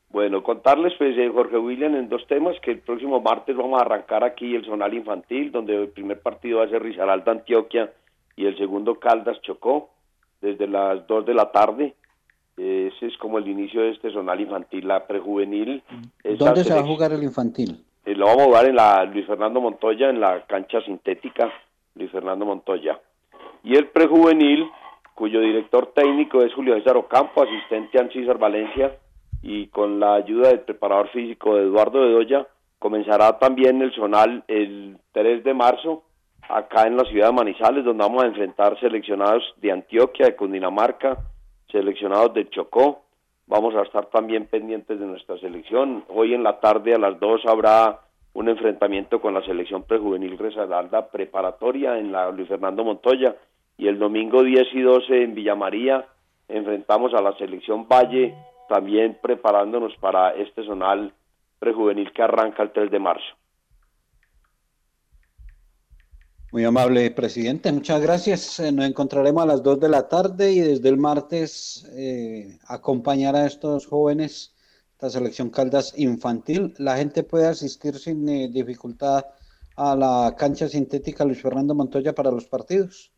[0.09, 3.85] Bueno, contarles, pues, eh, Jorge William, en dos temas, que el próximo martes vamos a
[3.85, 7.93] arrancar aquí el zonal infantil, donde el primer partido va a ser Risaralda, Antioquia,
[8.35, 9.91] y el segundo Caldas Chocó,
[10.41, 11.93] desde las 2 de la tarde.
[12.57, 15.83] Ese es como el inicio de este zonal infantil, la prejuvenil.
[16.37, 17.85] ¿Dónde se va a jugar el infantil?
[18.03, 21.53] Eh, lo vamos a jugar en la Luis Fernando Montoya, en la cancha sintética
[21.99, 22.99] Luis Fernando Montoya
[23.63, 24.65] y el prejuvenil,
[25.13, 28.97] cuyo director técnico es Julio César Ocampo, asistente a César Valencia,
[29.41, 32.47] y con la ayuda del preparador físico de Eduardo Bedoya,
[32.77, 36.03] comenzará también el zonal el 3 de marzo,
[36.47, 41.17] acá en la ciudad de Manizales, donde vamos a enfrentar seleccionados de Antioquia, de Cundinamarca,
[41.69, 43.01] seleccionados de Chocó.
[43.45, 46.03] Vamos a estar también pendientes de nuestra selección.
[46.09, 47.99] Hoy en la tarde a las 2 habrá
[48.33, 53.35] un enfrentamiento con la selección prejuvenil Resalda preparatoria en la Luis Fernando Montoya
[53.77, 56.05] y el domingo 10 y 12 en Villa María
[56.47, 58.35] enfrentamos a la selección Valle
[58.67, 61.13] también preparándonos para este zonal
[61.59, 63.25] prejuvenil que arranca el 3 de marzo.
[66.51, 68.59] Muy amable presidente, muchas gracias.
[68.59, 73.35] Eh, nos encontraremos a las 2 de la tarde y desde el martes eh, acompañar
[73.35, 74.55] a estos jóvenes
[74.99, 76.73] esta selección Caldas infantil.
[76.77, 79.23] La gente puede asistir sin eh, dificultad
[79.77, 83.09] a la cancha sintética Luis Fernando Montoya para los partidos.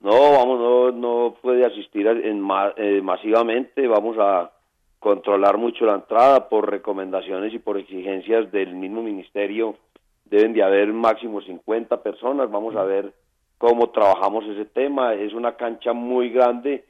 [0.00, 2.42] No, vamos, no, no puede asistir en,
[2.78, 3.86] eh, masivamente.
[3.86, 4.50] Vamos a
[4.98, 9.76] controlar mucho la entrada por recomendaciones y por exigencias del mismo ministerio.
[10.24, 12.50] Deben de haber máximo 50 personas.
[12.50, 13.12] Vamos a ver
[13.58, 15.12] cómo trabajamos ese tema.
[15.12, 16.86] Es una cancha muy grande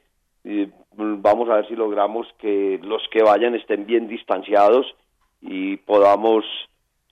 [0.97, 4.85] vamos a ver si logramos que los que vayan estén bien distanciados
[5.41, 6.43] y podamos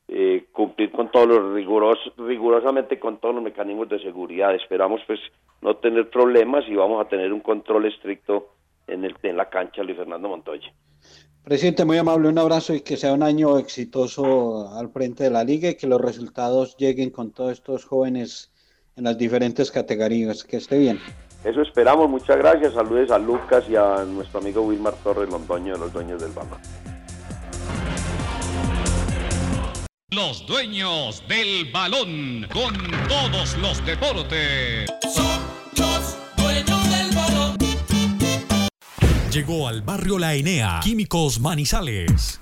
[0.07, 4.55] eh, cumplir con todos los riguros, rigurosamente con todos los mecanismos de seguridad.
[4.55, 5.19] Esperamos pues
[5.61, 8.49] no tener problemas y vamos a tener un control estricto
[8.88, 10.71] en, el, en la cancha Luis Fernando Montoya.
[11.43, 15.43] Presidente, muy amable, un abrazo y que sea un año exitoso al frente de la
[15.43, 18.51] liga y que los resultados lleguen con todos estos jóvenes
[18.95, 20.43] en las diferentes categorías.
[20.43, 20.99] Que esté bien.
[21.45, 22.73] Eso esperamos, muchas gracias.
[22.73, 26.57] Saludes a Lucas y a nuestro amigo Wilmar Torres Londoño de los dueños del balón.
[30.09, 32.73] Los dueños del balón con
[33.07, 34.89] todos los deportes.
[35.13, 35.39] Son
[35.77, 37.57] los dueños del balón.
[39.31, 42.41] Llegó al barrio La Enea, Químicos Manizales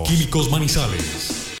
[0.03, 1.60] Químicos Manizales.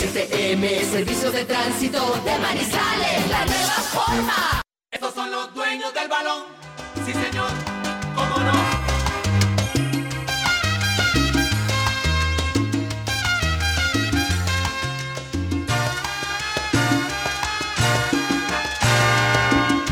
[0.00, 4.62] STM, Servicio de Tránsito de Manizales, la nueva forma.
[4.90, 6.44] Estos son los dueños del balón.
[7.04, 7.50] Sí, señor,
[8.14, 8.52] cómo no.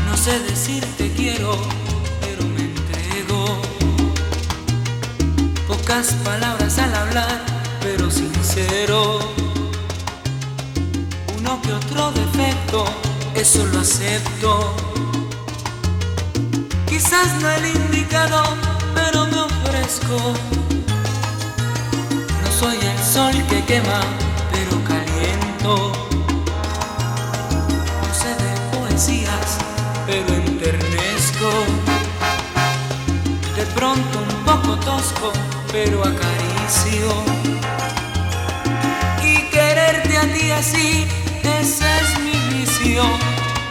[0.07, 1.55] No sé decir te quiero,
[2.19, 3.61] pero me entrego.
[5.67, 7.45] Pocas palabras al hablar,
[7.83, 9.28] pero sincero.
[13.35, 14.75] Eso lo acepto.
[16.85, 18.43] Quizás no el indicado,
[18.93, 20.17] pero me ofrezco.
[22.43, 24.01] No soy el sol que quema,
[24.51, 25.91] pero caliento.
[28.03, 29.57] No sé de poesías,
[30.05, 31.49] pero enternezco.
[33.55, 35.33] De pronto un poco tosco,
[35.71, 37.09] pero acaricio.
[39.23, 41.07] Y quererte a ti así,
[41.43, 42.28] esa es mi
[42.79, 43.07] visión.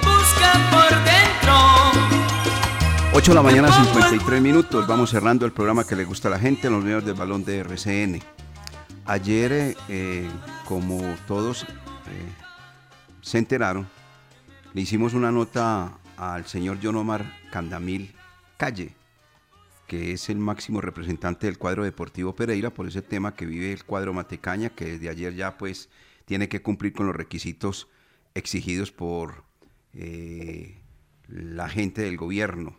[0.03, 1.55] Busca por dentro.
[3.13, 4.87] 8 de la mañana, 53 minutos.
[4.87, 7.45] Vamos cerrando el programa que le gusta a la gente en los medios del balón
[7.45, 8.21] de RCN.
[9.07, 10.29] Ayer, eh, eh,
[10.65, 11.67] como todos eh,
[13.23, 13.89] se enteraron,
[14.75, 18.15] le hicimos una nota al señor John Omar Candamil
[18.59, 18.95] Calle,
[19.87, 23.85] que es el máximo representante del cuadro deportivo Pereira por ese tema que vive el
[23.85, 25.89] cuadro Matecaña, que desde ayer ya pues
[26.27, 27.89] tiene que cumplir con los requisitos
[28.35, 29.45] exigidos por
[29.95, 30.81] eh,
[31.29, 32.77] la gente del gobierno,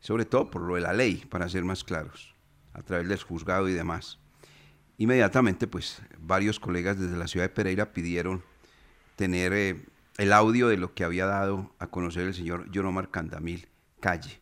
[0.00, 2.34] sobre todo por lo de la ley, para ser más claros,
[2.72, 4.18] a través del juzgado y demás.
[4.98, 8.42] Inmediatamente, pues varios colegas desde la ciudad de Pereira pidieron
[9.16, 9.84] tener eh,
[10.18, 13.68] el audio de lo que había dado a conocer el señor John Omar Candamil
[14.00, 14.40] Calle.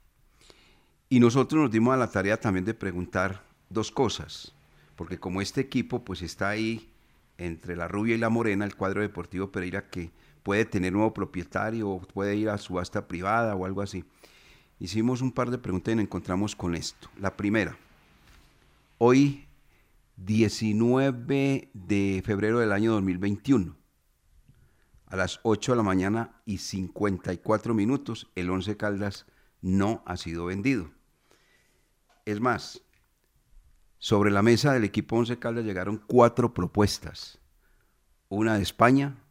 [1.08, 4.54] Y nosotros nos dimos a la tarea también de preguntar dos cosas,
[4.96, 6.90] porque como este equipo pues está ahí
[7.38, 10.10] entre la rubia y la morena, el cuadro deportivo Pereira que
[10.46, 14.04] puede tener nuevo propietario puede ir a subasta privada o algo así.
[14.78, 17.10] Hicimos un par de preguntas y nos encontramos con esto.
[17.18, 17.76] La primera,
[18.98, 19.48] hoy
[20.18, 23.76] 19 de febrero del año 2021,
[25.06, 29.26] a las 8 de la mañana y 54 minutos, el 11 Caldas
[29.62, 30.92] no ha sido vendido.
[32.24, 32.82] Es más,
[33.98, 37.40] sobre la mesa del equipo 11 Caldas llegaron cuatro propuestas.
[38.28, 39.25] Una de España,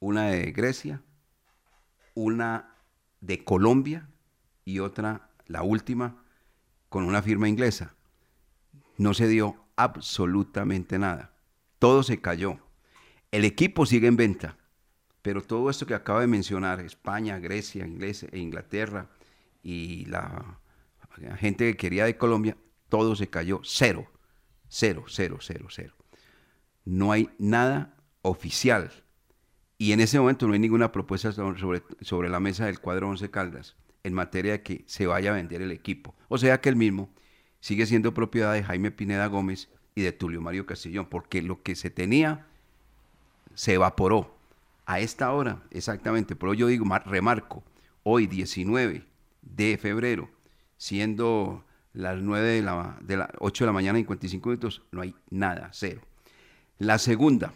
[0.00, 1.02] una de Grecia,
[2.14, 2.74] una
[3.20, 4.08] de Colombia
[4.64, 6.22] y otra, la última,
[6.88, 7.94] con una firma inglesa.
[8.96, 11.32] No se dio absolutamente nada.
[11.78, 12.58] Todo se cayó.
[13.30, 14.56] El equipo sigue en venta,
[15.22, 19.10] pero todo esto que acabo de mencionar, España, Grecia, e Inglaterra
[19.62, 20.58] y la
[21.36, 22.56] gente que quería de Colombia,
[22.88, 24.06] todo se cayó cero,
[24.68, 25.94] cero, cero, cero, cero.
[26.84, 28.90] No hay nada oficial.
[29.78, 33.30] Y en ese momento no hay ninguna propuesta sobre, sobre la mesa del cuadro 11
[33.30, 36.14] Caldas en materia de que se vaya a vender el equipo.
[36.28, 37.10] O sea que el mismo
[37.60, 41.74] sigue siendo propiedad de Jaime Pineda Gómez y de Tulio Mario Castillón, porque lo que
[41.74, 42.46] se tenía
[43.54, 44.36] se evaporó.
[44.84, 47.64] A esta hora, exactamente, por yo digo, remarco,
[48.04, 49.04] hoy 19
[49.42, 50.30] de febrero,
[50.76, 55.16] siendo las 9 de la, de la 8 de la mañana, 55 minutos, no hay
[55.30, 56.02] nada, cero.
[56.78, 57.52] La segunda,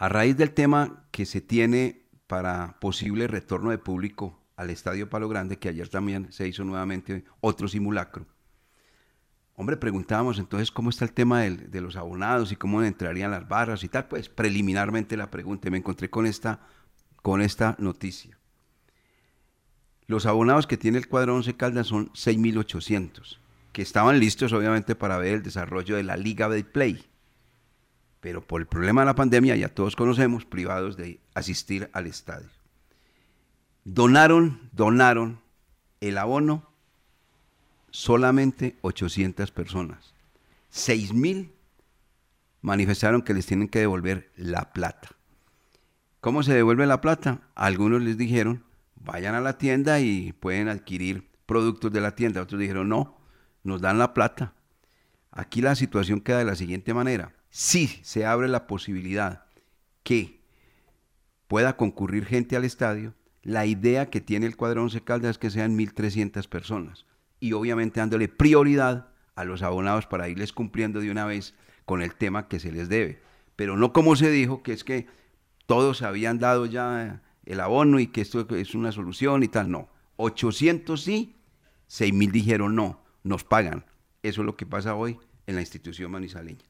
[0.00, 5.28] a raíz del tema que se tiene para posible retorno de público al Estadio Palo
[5.28, 8.26] Grande, que ayer también se hizo nuevamente otro simulacro.
[9.56, 13.84] Hombre, preguntábamos entonces cómo está el tema de los abonados y cómo entrarían las barras
[13.84, 14.08] y tal.
[14.08, 16.60] Pues preliminarmente la pregunta y me encontré con esta,
[17.20, 18.38] con esta noticia.
[20.06, 23.38] Los abonados que tiene el cuadro 11 Caldas son 6.800,
[23.72, 27.09] que estaban listos obviamente para ver el desarrollo de la Liga de Play.
[28.20, 32.48] Pero por el problema de la pandemia, ya todos conocemos, privados de asistir al estadio.
[33.84, 35.40] Donaron, donaron
[36.00, 36.70] el abono
[37.90, 40.14] solamente 800 personas.
[40.70, 41.52] 6 mil
[42.60, 45.08] manifestaron que les tienen que devolver la plata.
[46.20, 47.40] ¿Cómo se devuelve la plata?
[47.54, 48.64] Algunos les dijeron,
[48.96, 52.42] vayan a la tienda y pueden adquirir productos de la tienda.
[52.42, 53.18] Otros dijeron, no,
[53.64, 54.52] nos dan la plata.
[55.32, 57.32] Aquí la situación queda de la siguiente manera.
[57.50, 59.44] Si se abre la posibilidad
[60.04, 60.40] que
[61.48, 65.50] pueda concurrir gente al estadio, la idea que tiene el cuadro 11 Caldas es que
[65.50, 67.06] sean 1.300 personas.
[67.40, 71.54] Y obviamente dándole prioridad a los abonados para irles cumpliendo de una vez
[71.86, 73.20] con el tema que se les debe.
[73.56, 75.08] Pero no como se dijo, que es que
[75.66, 79.70] todos habían dado ya el abono y que esto es una solución y tal.
[79.70, 81.36] No, 800 sí,
[81.88, 83.86] 6.000 dijeron no, nos pagan.
[84.22, 86.69] Eso es lo que pasa hoy en la institución manizaleña.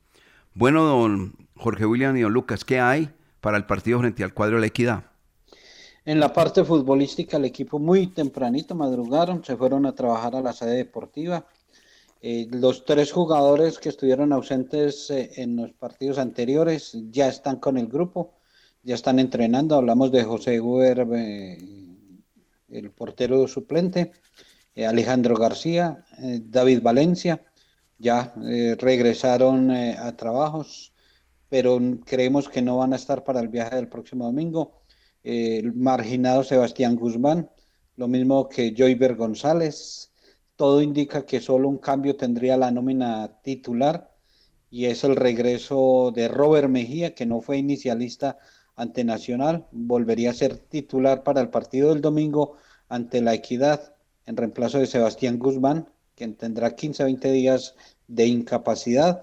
[0.61, 3.09] Bueno, don Jorge William y don Lucas, ¿qué hay
[3.41, 5.05] para el partido frente al cuadro de la equidad?
[6.05, 10.53] En la parte futbolística, el equipo muy tempranito madrugaron, se fueron a trabajar a la
[10.53, 11.47] sede deportiva.
[12.21, 17.79] Eh, los tres jugadores que estuvieron ausentes eh, en los partidos anteriores ya están con
[17.79, 18.35] el grupo,
[18.83, 19.77] ya están entrenando.
[19.77, 21.57] Hablamos de José Guer, eh,
[22.69, 24.13] el portero suplente,
[24.77, 27.41] Alejandro García, David Valencia,
[28.01, 28.35] ya
[28.79, 30.93] regresaron a trabajos,
[31.49, 34.81] pero creemos que no van a estar para el viaje del próximo domingo
[35.23, 37.51] el marginado Sebastián Guzmán,
[37.97, 40.13] lo mismo que Joyver González.
[40.57, 44.15] Todo indica que solo un cambio tendría la nómina titular
[44.71, 48.39] y es el regreso de Robert Mejía, que no fue inicialista
[48.77, 52.57] ante Nacional, volvería a ser titular para el partido del domingo
[52.89, 53.95] ante la Equidad
[54.27, 55.89] en reemplazo de Sebastián Guzmán,
[56.21, 57.75] quien tendrá 15 20 días
[58.07, 59.19] de incapacidad.